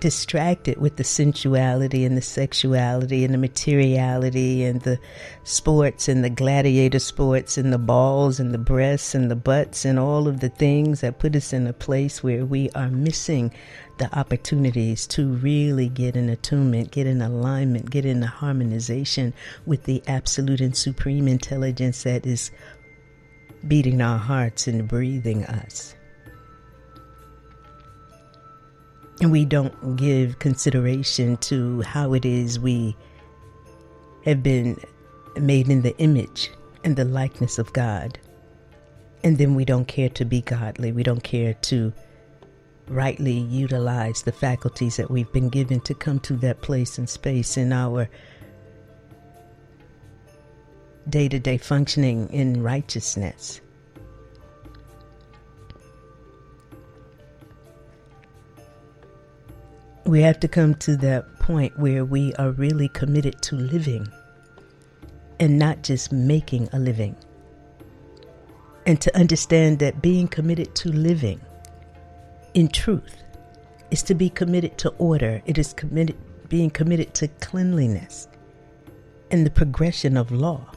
[0.00, 4.98] distracted with the sensuality and the sexuality and the materiality and the
[5.44, 9.98] sports and the gladiator sports and the balls and the breasts and the butts and
[9.98, 13.52] all of the things that put us in a place where we are missing
[13.98, 19.34] the opportunities to really get in attunement, get in alignment, get in harmonization
[19.66, 22.50] with the absolute and supreme intelligence that is
[23.66, 25.94] beating our hearts and breathing us.
[29.20, 32.96] And we don't give consideration to how it is we
[34.24, 34.78] have been
[35.36, 36.50] made in the image
[36.84, 38.18] and the likeness of God.
[39.24, 40.92] And then we don't care to be godly.
[40.92, 41.92] We don't care to
[42.86, 47.56] rightly utilize the faculties that we've been given to come to that place and space
[47.56, 48.08] in our
[51.08, 53.60] day to day functioning in righteousness.
[60.08, 64.08] We have to come to that point where we are really committed to living
[65.38, 67.14] and not just making a living.
[68.86, 71.42] And to understand that being committed to living
[72.54, 73.22] in truth
[73.90, 76.16] is to be committed to order, it is committed
[76.48, 78.26] being committed to cleanliness
[79.30, 80.72] and the progression of law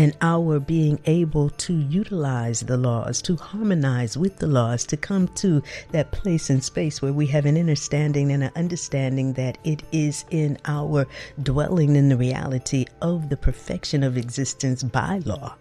[0.00, 5.28] and our being able to utilize the laws, to harmonize with the laws, to come
[5.28, 9.82] to that place and space where we have an understanding and an understanding that it
[9.92, 11.06] is in our
[11.42, 15.54] dwelling in the reality of the perfection of existence by law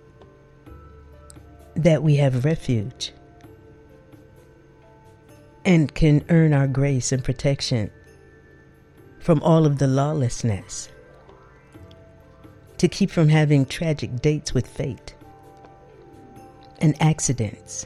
[1.75, 3.11] that we have refuge
[5.65, 7.91] and can earn our grace and protection
[9.19, 10.87] from all of the lawlessness
[12.79, 15.13] to keep from having tragic dates with fate
[16.79, 17.85] and accidents,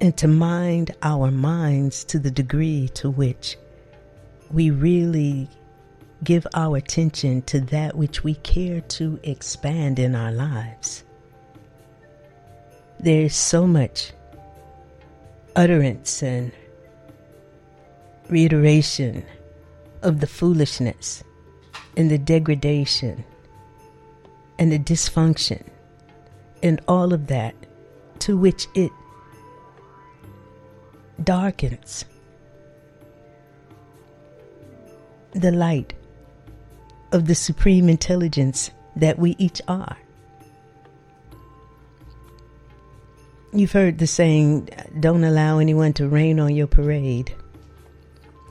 [0.00, 3.56] and to mind our minds to the degree to which
[4.50, 5.48] we really
[6.24, 11.04] give our attention to that which we care to expand in our lives.
[13.00, 14.12] There is so much
[15.56, 16.52] utterance and
[18.28, 19.24] reiteration
[20.02, 21.24] of the foolishness
[21.96, 23.24] and the degradation
[24.58, 25.62] and the dysfunction
[26.62, 27.54] and all of that
[28.20, 28.90] to which it
[31.22, 32.04] darkens
[35.32, 35.94] the light
[37.12, 39.96] of the supreme intelligence that we each are.
[43.52, 47.34] You've heard the saying, don't allow anyone to rain on your parade.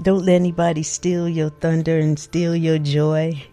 [0.02, 3.46] Don't let anybody steal your thunder and steal your joy.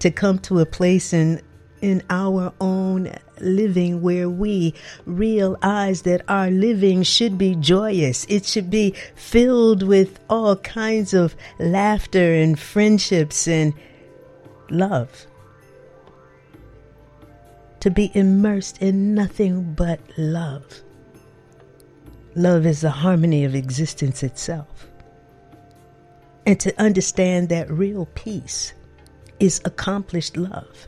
[0.00, 1.40] To come to a place in
[1.80, 4.72] in our own living where we
[5.04, 8.24] realize that our living should be joyous.
[8.28, 13.74] It should be filled with all kinds of laughter and friendships and
[14.70, 15.26] love.
[17.80, 20.82] To be immersed in nothing but love.
[22.34, 24.88] Love is the harmony of existence itself
[26.46, 28.72] and to understand that real peace
[29.40, 30.86] is accomplished love.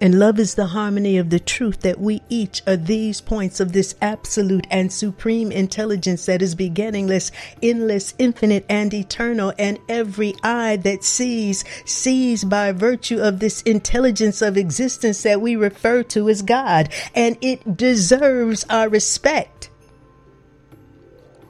[0.00, 3.72] And love is the harmony of the truth that we each are these points of
[3.72, 7.30] this absolute and supreme intelligence that is beginningless,
[7.62, 9.52] endless, infinite, and eternal.
[9.58, 15.54] And every eye that sees, sees by virtue of this intelligence of existence that we
[15.56, 16.92] refer to as God.
[17.14, 19.70] And it deserves our respect.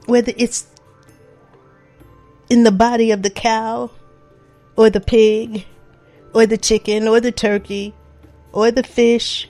[0.05, 0.67] Whether it's
[2.49, 3.91] in the body of the cow,
[4.75, 5.65] or the pig,
[6.33, 7.93] or the chicken, or the turkey,
[8.51, 9.49] or the fish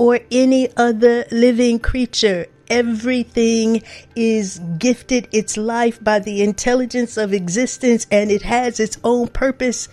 [0.00, 2.46] or any other living creature.
[2.70, 3.82] Everything
[4.16, 9.88] is gifted its life by the intelligence of existence and it has its own purpose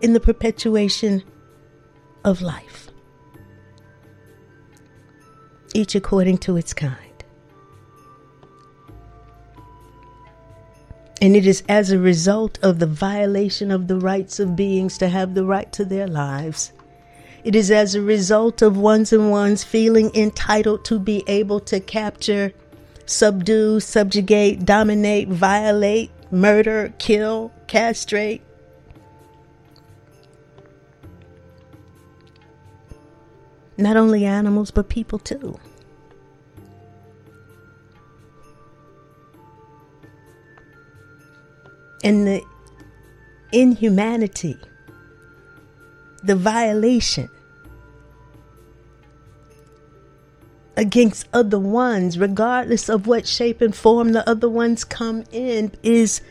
[0.00, 1.22] in the perpetuation
[2.24, 2.88] of life.
[5.72, 7.03] Each according to its kind.
[11.24, 15.08] And it is as a result of the violation of the rights of beings to
[15.08, 16.72] have the right to their lives
[17.44, 21.78] it is as a result of ones and ones feeling entitled to be able to
[21.78, 22.54] capture,
[23.04, 28.40] subdue, subjugate, dominate, violate, murder, kill, castrate.
[33.76, 35.58] Not only animals, but people too.
[42.04, 42.42] And the
[43.50, 44.56] inhumanity
[46.24, 47.28] the violation
[50.76, 56.22] against other ones, regardless of what shape and form the other ones come in, is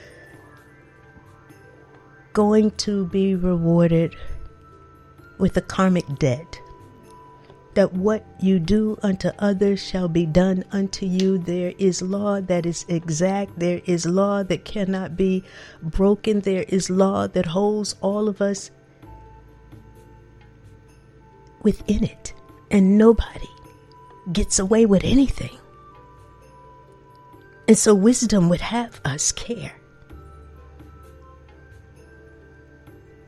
[2.33, 4.15] going to be rewarded
[5.37, 6.59] with a karmic debt.
[7.75, 11.39] That what you do unto others shall be done unto you.
[11.39, 13.57] There is law that is exact.
[13.57, 15.43] There is law that cannot be
[15.81, 16.41] broken.
[16.41, 18.69] There is law that holds all of us
[21.63, 22.33] within it,
[22.69, 23.49] and nobody
[24.31, 25.57] gets away with anything.
[27.67, 29.73] And so wisdom would have us care.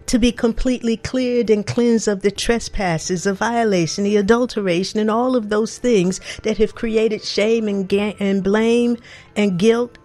[0.08, 5.36] To be completely cleared and cleansed of the trespasses, the violation, the adulteration, and all
[5.36, 8.98] of those things that have created shame and, ga- and blame
[9.36, 9.98] and guilt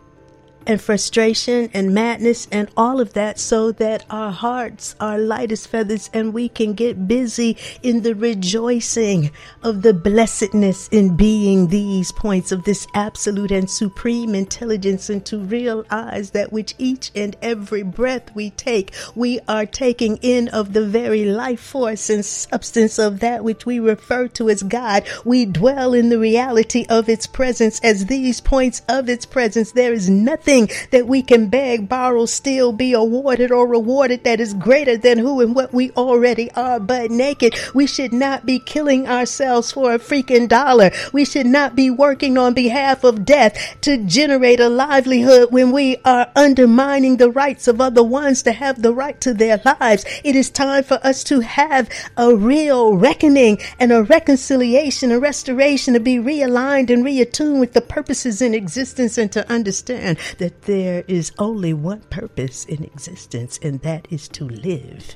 [0.67, 5.67] and frustration and madness and all of that so that our hearts are light as
[5.67, 9.31] feathers and we can get busy in the rejoicing
[9.63, 15.39] of the blessedness in being these points of this absolute and supreme intelligence and to
[15.39, 20.87] realize that which each and every breath we take, we are taking in of the
[20.87, 25.05] very life force and substance of that which we refer to as God.
[25.25, 29.73] We dwell in the reality of its presence as these points of its presence.
[29.73, 34.53] There is nothing that we can beg, borrow, steal, be awarded or rewarded that is
[34.53, 37.55] greater than who and what we already are, but naked.
[37.73, 40.91] We should not be killing ourselves for a freaking dollar.
[41.13, 45.99] We should not be working on behalf of death to generate a livelihood when we
[46.05, 50.05] are undermining the rights of other ones to have the right to their lives.
[50.25, 55.95] It is time for us to have a real reckoning and a reconciliation, a restoration,
[55.95, 61.05] to be realigned and reattuned with the purposes in existence and to understand that there
[61.07, 65.15] is only one purpose in existence, and that is to live.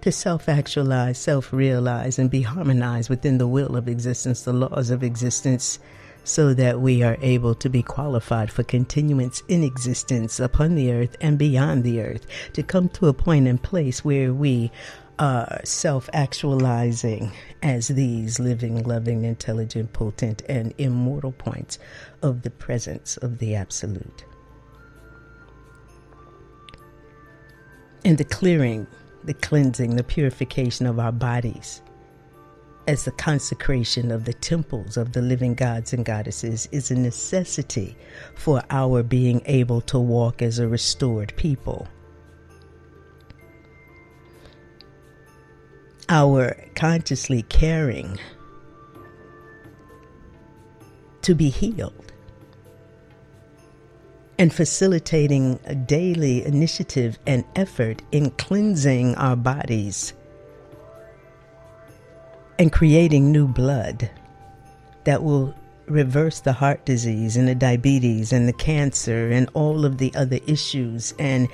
[0.00, 4.90] To self actualize, self realize, and be harmonized within the will of existence, the laws
[4.90, 5.78] of existence,
[6.24, 11.16] so that we are able to be qualified for continuance in existence upon the earth
[11.20, 14.72] and beyond the earth, to come to a point and place where we
[15.20, 17.30] uh, self actualizing
[17.62, 21.78] as these living, loving, intelligent, potent, and immortal points
[22.22, 24.24] of the presence of the Absolute.
[28.02, 28.86] And the clearing,
[29.22, 31.82] the cleansing, the purification of our bodies
[32.88, 37.94] as the consecration of the temples of the living gods and goddesses is a necessity
[38.34, 41.86] for our being able to walk as a restored people
[46.10, 48.18] our consciously caring
[51.22, 52.12] to be healed
[54.36, 60.12] and facilitating a daily initiative and effort in cleansing our bodies
[62.58, 64.10] and creating new blood
[65.04, 65.54] that will
[65.86, 70.40] reverse the heart disease and the diabetes and the cancer and all of the other
[70.48, 71.48] issues and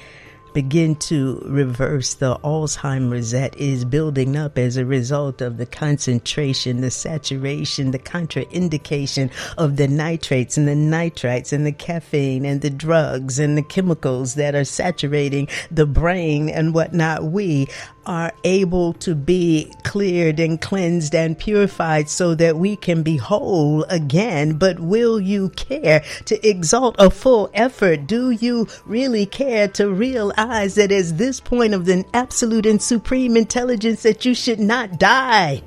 [0.57, 6.81] begin to reverse the Alzheimer's that is building up as a result of the concentration,
[6.81, 12.71] the saturation, the contraindication of the nitrates and the nitrites and the caffeine and the
[12.71, 17.25] drugs and the chemicals that are saturating the brain and whatnot.
[17.25, 17.69] We
[18.07, 23.85] are able to be cleared and cleansed and purified so that we can be whole
[23.85, 24.55] again.
[24.55, 28.07] But will you care to exalt a full effort?
[28.07, 33.37] Do you really care to realize that as this point of the absolute and supreme
[33.37, 35.63] intelligence that you should not die?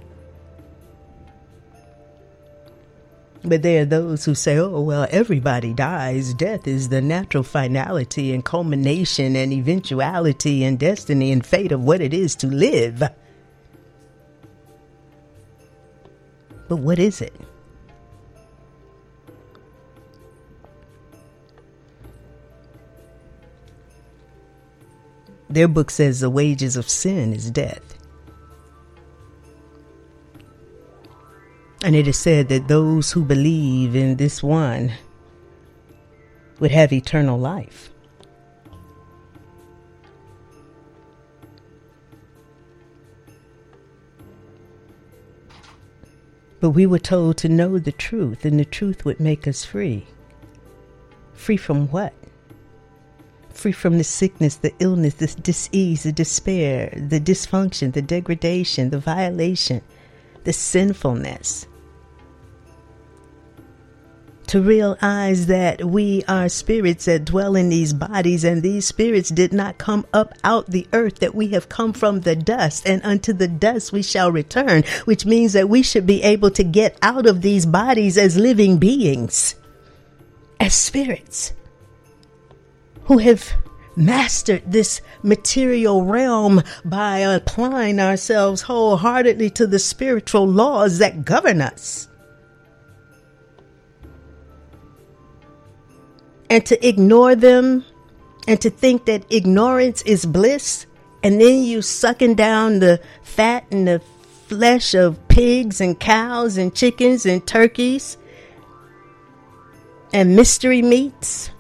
[3.44, 6.34] But there are those who say, oh, well, everybody dies.
[6.34, 12.02] Death is the natural finality and culmination and eventuality and destiny and fate of what
[12.02, 13.02] it is to live.
[16.68, 17.34] But what is it?
[25.50, 27.89] Their book says the wages of sin is death.
[31.90, 34.94] And it is said that those who believe in this one
[36.60, 37.90] would have eternal life.
[46.60, 50.06] But we were told to know the truth, and the truth would make us free.
[51.34, 52.14] Free from what?
[53.50, 59.00] Free from the sickness, the illness, the disease, the despair, the dysfunction, the degradation, the
[59.00, 59.82] violation,
[60.44, 61.66] the sinfulness
[64.50, 69.54] to realize that we are spirits that dwell in these bodies, and these spirits did
[69.54, 73.32] not come up out the earth, that we have come from the dust, and unto
[73.32, 77.28] the dust we shall return, which means that we should be able to get out
[77.28, 79.54] of these bodies as living beings,
[80.60, 81.54] as spirits
[83.04, 83.54] who have
[83.96, 92.09] mastered this material realm by applying ourselves wholeheartedly to the spiritual laws that govern us.
[96.50, 97.86] And to ignore them
[98.48, 100.86] and to think that ignorance is bliss
[101.24, 104.00] and then you sucking down the fat and the
[104.48, 108.18] flesh of pigs and cows and chickens and turkeys
[110.12, 111.52] and mystery meats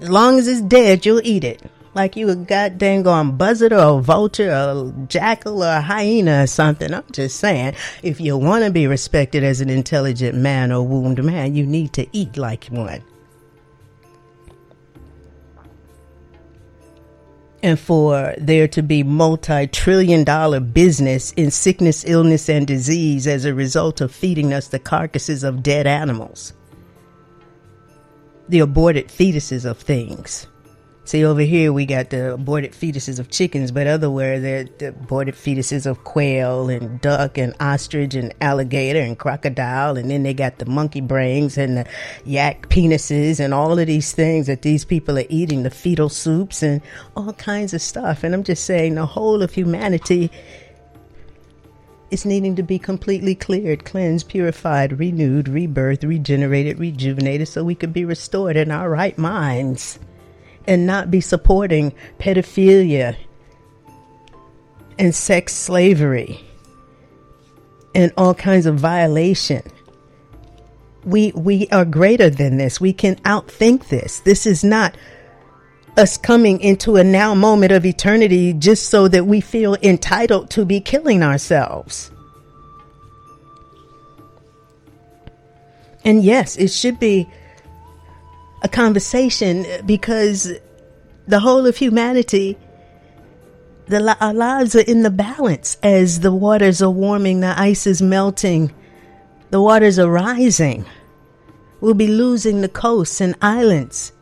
[0.00, 1.62] as long as it's dead you'll eat it
[1.94, 6.44] like you a goddamn on buzzard or a vulture or a jackal or a hyena
[6.44, 6.94] or something.
[6.94, 11.24] I'm just saying, if you want to be respected as an intelligent man or wounded
[11.24, 13.02] man, you need to eat like one.
[17.62, 23.54] And for there to be multi-trillion dollar business in sickness, illness, and disease as a
[23.54, 26.52] result of feeding us the carcasses of dead animals,
[28.48, 30.46] the aborted fetuses of things.
[31.08, 35.36] See, over here we got the aborted fetuses of chickens, but otherwhere they're the aborted
[35.36, 40.58] fetuses of quail and duck and ostrich and alligator and crocodile, and then they got
[40.58, 41.86] the monkey brains and the
[42.26, 46.62] yak penises and all of these things that these people are eating, the fetal soups
[46.62, 46.82] and
[47.16, 48.22] all kinds of stuff.
[48.22, 50.30] And I'm just saying, the whole of humanity
[52.10, 57.94] is needing to be completely cleared, cleansed, purified, renewed, rebirthed, regenerated, rejuvenated, so we could
[57.94, 59.98] be restored in our right minds
[60.68, 63.16] and not be supporting pedophilia
[64.98, 66.40] and sex slavery
[67.94, 69.62] and all kinds of violation.
[71.04, 72.80] We we are greater than this.
[72.80, 74.20] We can outthink this.
[74.20, 74.94] This is not
[75.96, 80.64] us coming into a now moment of eternity just so that we feel entitled to
[80.64, 82.10] be killing ourselves.
[86.04, 87.28] And yes, it should be
[88.62, 90.52] a conversation because
[91.26, 92.56] the whole of humanity,
[93.86, 98.02] the, our lives are in the balance as the waters are warming, the ice is
[98.02, 98.72] melting,
[99.50, 100.84] the waters are rising.
[101.80, 104.12] We'll be losing the coasts and islands.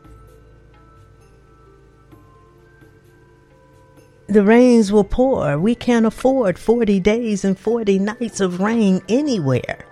[4.27, 5.57] The rains will pour.
[5.57, 9.86] We can't afford 40 days and 40 nights of rain anywhere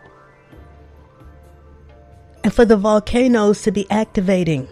[2.46, 4.68] and for the volcanoes to be activating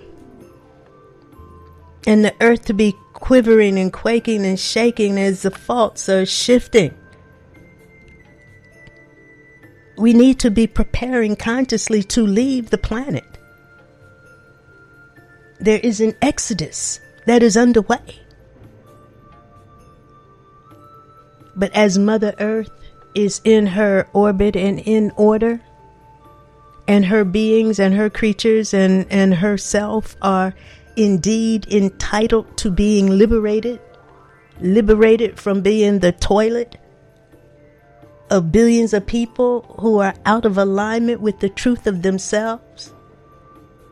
[2.05, 6.93] and the earth to be quivering and quaking and shaking as the faults are shifting.
[9.97, 13.39] We need to be preparing consciously to leave the planet.
[15.59, 18.19] There is an exodus that is underway.
[21.55, 22.69] But as Mother Earth
[23.15, 25.59] is in her orbit and in order,
[26.87, 30.53] and her beings and her creatures and, and herself are
[30.95, 33.79] indeed entitled to being liberated,
[34.59, 36.77] liberated from being the toilet
[38.29, 42.93] of billions of people who are out of alignment with the truth of themselves.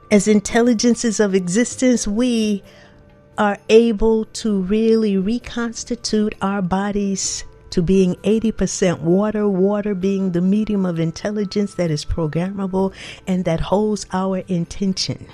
[0.10, 2.64] As intelligences of existence, we
[3.38, 10.86] are able to really reconstitute our bodies to being 80% water, water being the medium
[10.86, 12.94] of intelligence that is programmable
[13.28, 15.28] and that holds our intention.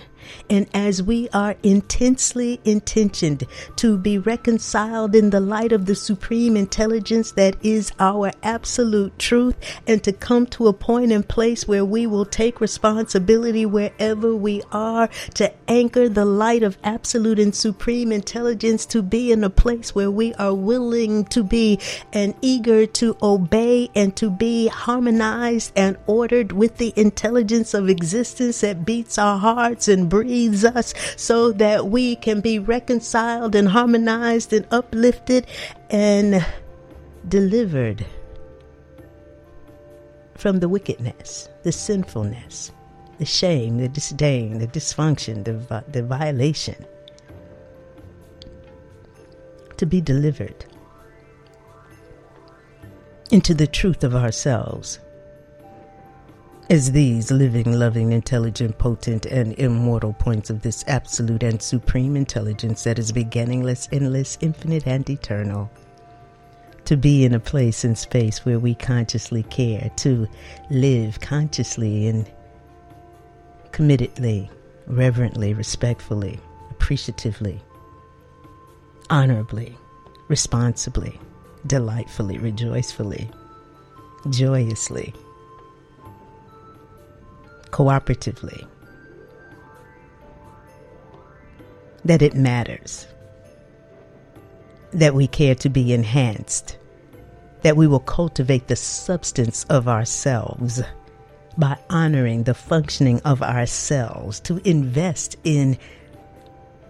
[0.50, 3.44] And as we are intensely intentioned
[3.78, 9.56] to be reconciled in the light of the supreme intelligence that is our absolute truth,
[9.86, 14.62] and to come to a point and place where we will take responsibility wherever we
[14.72, 19.94] are to anchor the light of absolute and supreme intelligence to be in a place
[19.94, 21.80] where we are willing to be
[22.14, 28.62] and eager to obey and to be harmonized and ordered with the intelligence of existence
[28.62, 34.52] that beats our hearts and breathes us so that we can be reconciled and harmonized
[34.52, 35.46] and uplifted
[35.92, 36.44] and
[37.28, 38.04] delivered
[40.34, 42.72] from the wickedness, the sinfulness,
[43.20, 46.84] the shame, the disdain, the dysfunction, the, the violation.
[49.78, 50.66] To be delivered
[53.30, 54.98] into the truth of ourselves
[56.70, 62.84] as these living, loving, intelligent, potent, and immortal points of this absolute and supreme intelligence
[62.84, 65.72] that is beginningless, endless, infinite, and eternal.
[66.86, 70.28] To be in a place and space where we consciously care, to
[70.70, 72.30] live consciously and
[73.72, 74.50] committedly,
[74.88, 76.40] reverently, respectfully,
[76.72, 77.62] appreciatively,
[79.10, 79.78] honorably,
[80.28, 81.18] responsibly,
[81.66, 83.30] delightfully, rejoicefully,
[84.30, 85.14] joyously
[87.68, 88.68] cooperatively.
[92.06, 93.08] That it matters.
[94.92, 96.78] That we care to be enhanced.
[97.64, 100.82] That we will cultivate the substance of ourselves
[101.58, 105.78] by honoring the functioning of ourselves, to invest in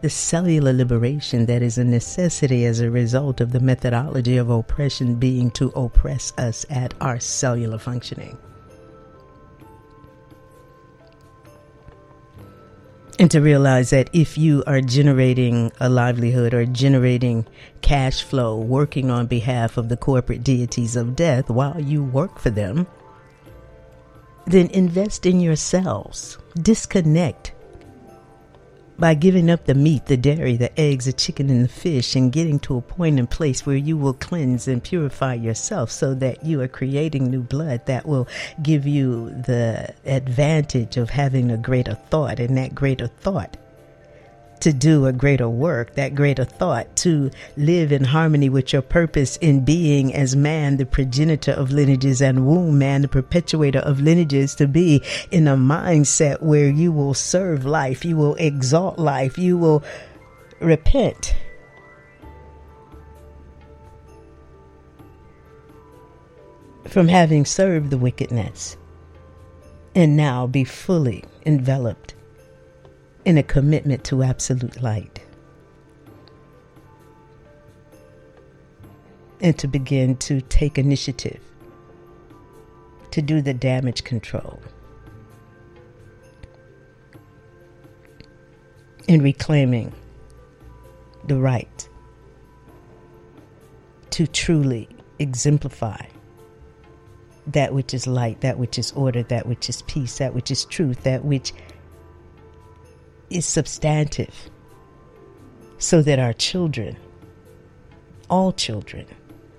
[0.01, 5.15] the cellular liberation that is a necessity as a result of the methodology of oppression
[5.15, 8.37] being to oppress us at our cellular functioning.
[13.19, 17.45] And to realize that if you are generating a livelihood or generating
[17.81, 22.49] cash flow working on behalf of the corporate deities of death while you work for
[22.49, 22.85] them,
[24.45, 26.37] then invest in yourselves.
[26.61, 27.53] Disconnect
[28.99, 32.31] by giving up the meat, the dairy, the eggs, the chicken, and the fish, and
[32.31, 36.43] getting to a point and place where you will cleanse and purify yourself so that
[36.43, 38.27] you are creating new blood that will
[38.61, 43.57] give you the advantage of having a greater thought, and that greater thought
[44.61, 49.37] to do a greater work, that greater thought, to live in harmony with your purpose
[49.37, 54.55] in being as man, the progenitor of lineages, and womb, man, the perpetuator of lineages,
[54.55, 55.01] to be
[55.31, 59.83] in a mindset where you will serve life, you will exalt life, you will
[60.59, 61.35] repent.
[66.85, 68.77] From having served the wickedness
[69.93, 72.13] and now be fully enveloped
[73.27, 75.19] in a commitment to absolute light.
[79.41, 81.41] And to begin to take initiative
[83.11, 84.61] to do the damage control
[89.09, 89.93] in reclaiming
[91.25, 91.89] the right
[94.11, 94.87] to truly
[95.19, 95.99] exemplify
[97.47, 100.63] that which is light, that which is order, that which is peace, that which is
[100.63, 101.51] truth, that which
[103.29, 104.49] is substantive
[105.77, 106.97] so that our children,
[108.29, 109.05] all children,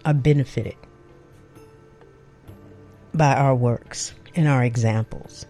[0.05, 0.77] are benefited
[3.15, 5.47] by our works and our examples.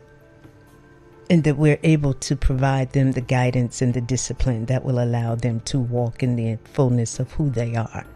[1.30, 5.34] And that we're able to provide them the guidance and the discipline that will allow
[5.34, 8.06] them to walk in the fullness of who they are.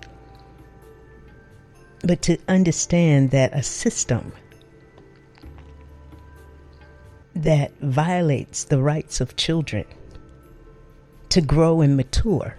[2.03, 4.32] But to understand that a system
[7.35, 9.85] that violates the rights of children
[11.28, 12.57] to grow and mature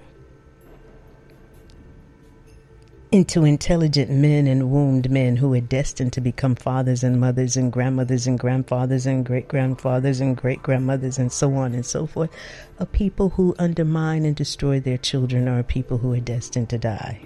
[3.13, 7.71] into intelligent men and wombed men who are destined to become fathers and mothers and
[7.71, 12.31] grandmothers and grandfathers and great grandfathers and great grandmothers and so on and so forth,
[12.79, 17.21] are people who undermine and destroy their children or people who are destined to die.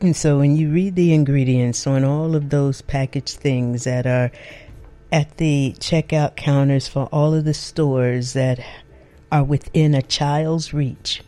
[0.00, 4.30] And so when you read the ingredients on all of those packaged things that are
[5.10, 8.60] at the checkout counters for all of the stores that
[9.32, 11.22] are within a child's reach,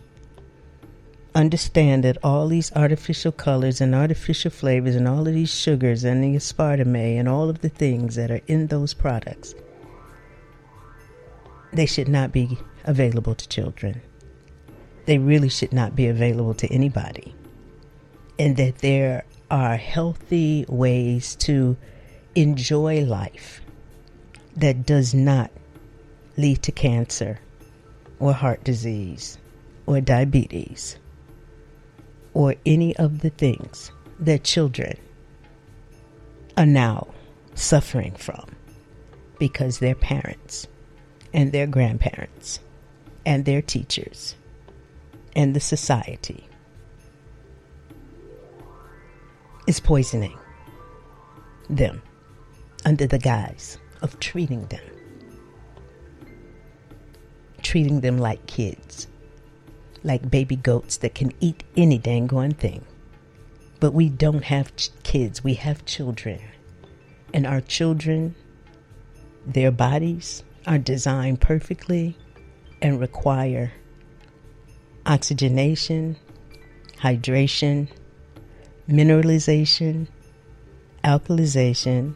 [1.34, 6.22] understand that all these artificial colors and artificial flavors and all of these sugars and
[6.22, 9.54] the aspartame and all of the things that are in those products
[11.72, 14.00] they should not be available to children.
[15.06, 17.34] They really should not be available to anybody
[18.38, 21.76] and that there are healthy ways to
[22.34, 23.60] enjoy life
[24.56, 25.50] that does not
[26.36, 27.38] lead to cancer
[28.20, 29.38] or heart disease
[29.86, 30.96] or diabetes
[32.34, 34.96] or any of the things that children
[36.56, 37.06] are now
[37.54, 38.44] suffering from
[39.38, 40.66] because their parents
[41.32, 42.60] and their grandparents
[43.24, 44.34] and their teachers
[45.34, 46.47] and the society
[49.68, 50.36] is poisoning
[51.70, 52.02] them
[52.84, 54.80] under the guise of treating them
[57.68, 59.08] treating them like kids,
[60.02, 62.82] like baby goats that can eat any dang one thing.
[63.78, 66.40] But we don't have ch- kids, we have children.
[67.34, 68.34] And our children,
[69.46, 72.16] their bodies are designed perfectly
[72.80, 73.72] and require
[75.04, 76.16] oxygenation,
[77.02, 77.88] hydration,
[78.88, 80.08] mineralization,
[81.04, 82.14] alkalization,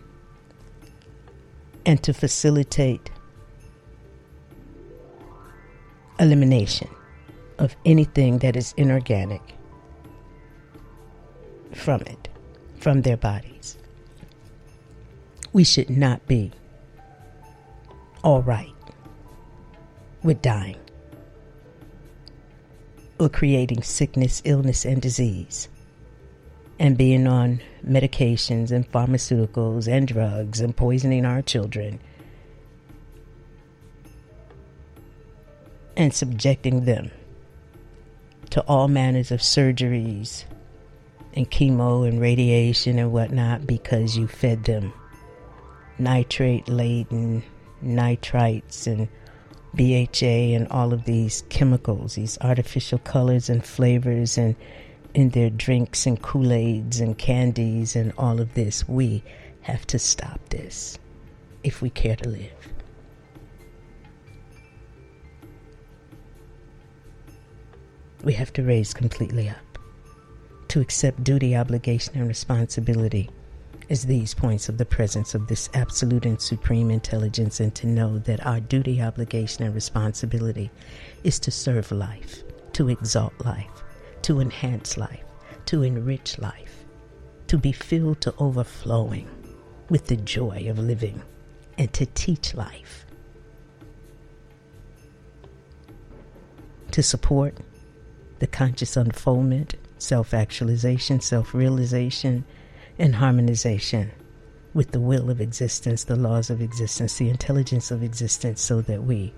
[1.84, 3.10] and to facilitate
[6.18, 6.88] elimination
[7.58, 9.42] of anything that is inorganic
[11.74, 12.28] from it,
[12.78, 13.76] from their bodies.
[15.52, 16.52] We should not be
[18.24, 18.68] all right
[20.22, 20.76] with dying
[23.18, 25.68] or creating sickness, illness, and disease
[26.82, 32.00] and being on medications and pharmaceuticals and drugs and poisoning our children
[35.96, 37.08] and subjecting them
[38.50, 40.42] to all manners of surgeries
[41.34, 44.92] and chemo and radiation and whatnot because you fed them
[46.00, 47.44] nitrate laden
[47.80, 49.06] nitrites and
[49.76, 54.56] BHA and all of these chemicals, these artificial colors and flavors and
[55.14, 58.88] in their drinks and Kool-Aids and candies and all of this.
[58.88, 59.22] We
[59.62, 60.98] have to stop this
[61.62, 62.72] if we care to live.
[68.22, 69.56] we have to raise completely up
[70.68, 73.28] to accept duty, obligation, and responsibility
[73.90, 78.18] as these points of the presence of this absolute and supreme intelligence, and to know
[78.20, 80.70] that our duty, obligation, and responsibility
[81.24, 82.42] is to serve life,
[82.72, 83.81] to exalt life,
[84.22, 85.24] to enhance life,
[85.66, 86.84] to enrich life,
[87.48, 89.28] to be filled to overflowing
[89.88, 91.22] with the joy of living,
[91.76, 93.04] and to teach life,
[96.90, 97.56] to support
[98.38, 102.44] the conscious unfoldment, self actualization, self realization,
[102.98, 104.10] and harmonization
[104.74, 109.04] with the will of existence, the laws of existence, the intelligence of existence, so that
[109.04, 109.34] we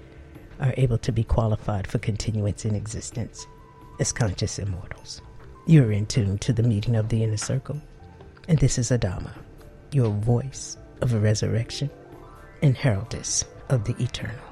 [0.61, 3.47] are able to be qualified for continuance in existence
[3.99, 5.21] as conscious immortals.
[5.67, 7.81] You're in tune to the meeting of the inner circle,
[8.49, 9.33] and this is Adama,
[9.93, 11.91] your voice of a resurrection
[12.63, 14.44] and heraldess of the eternal.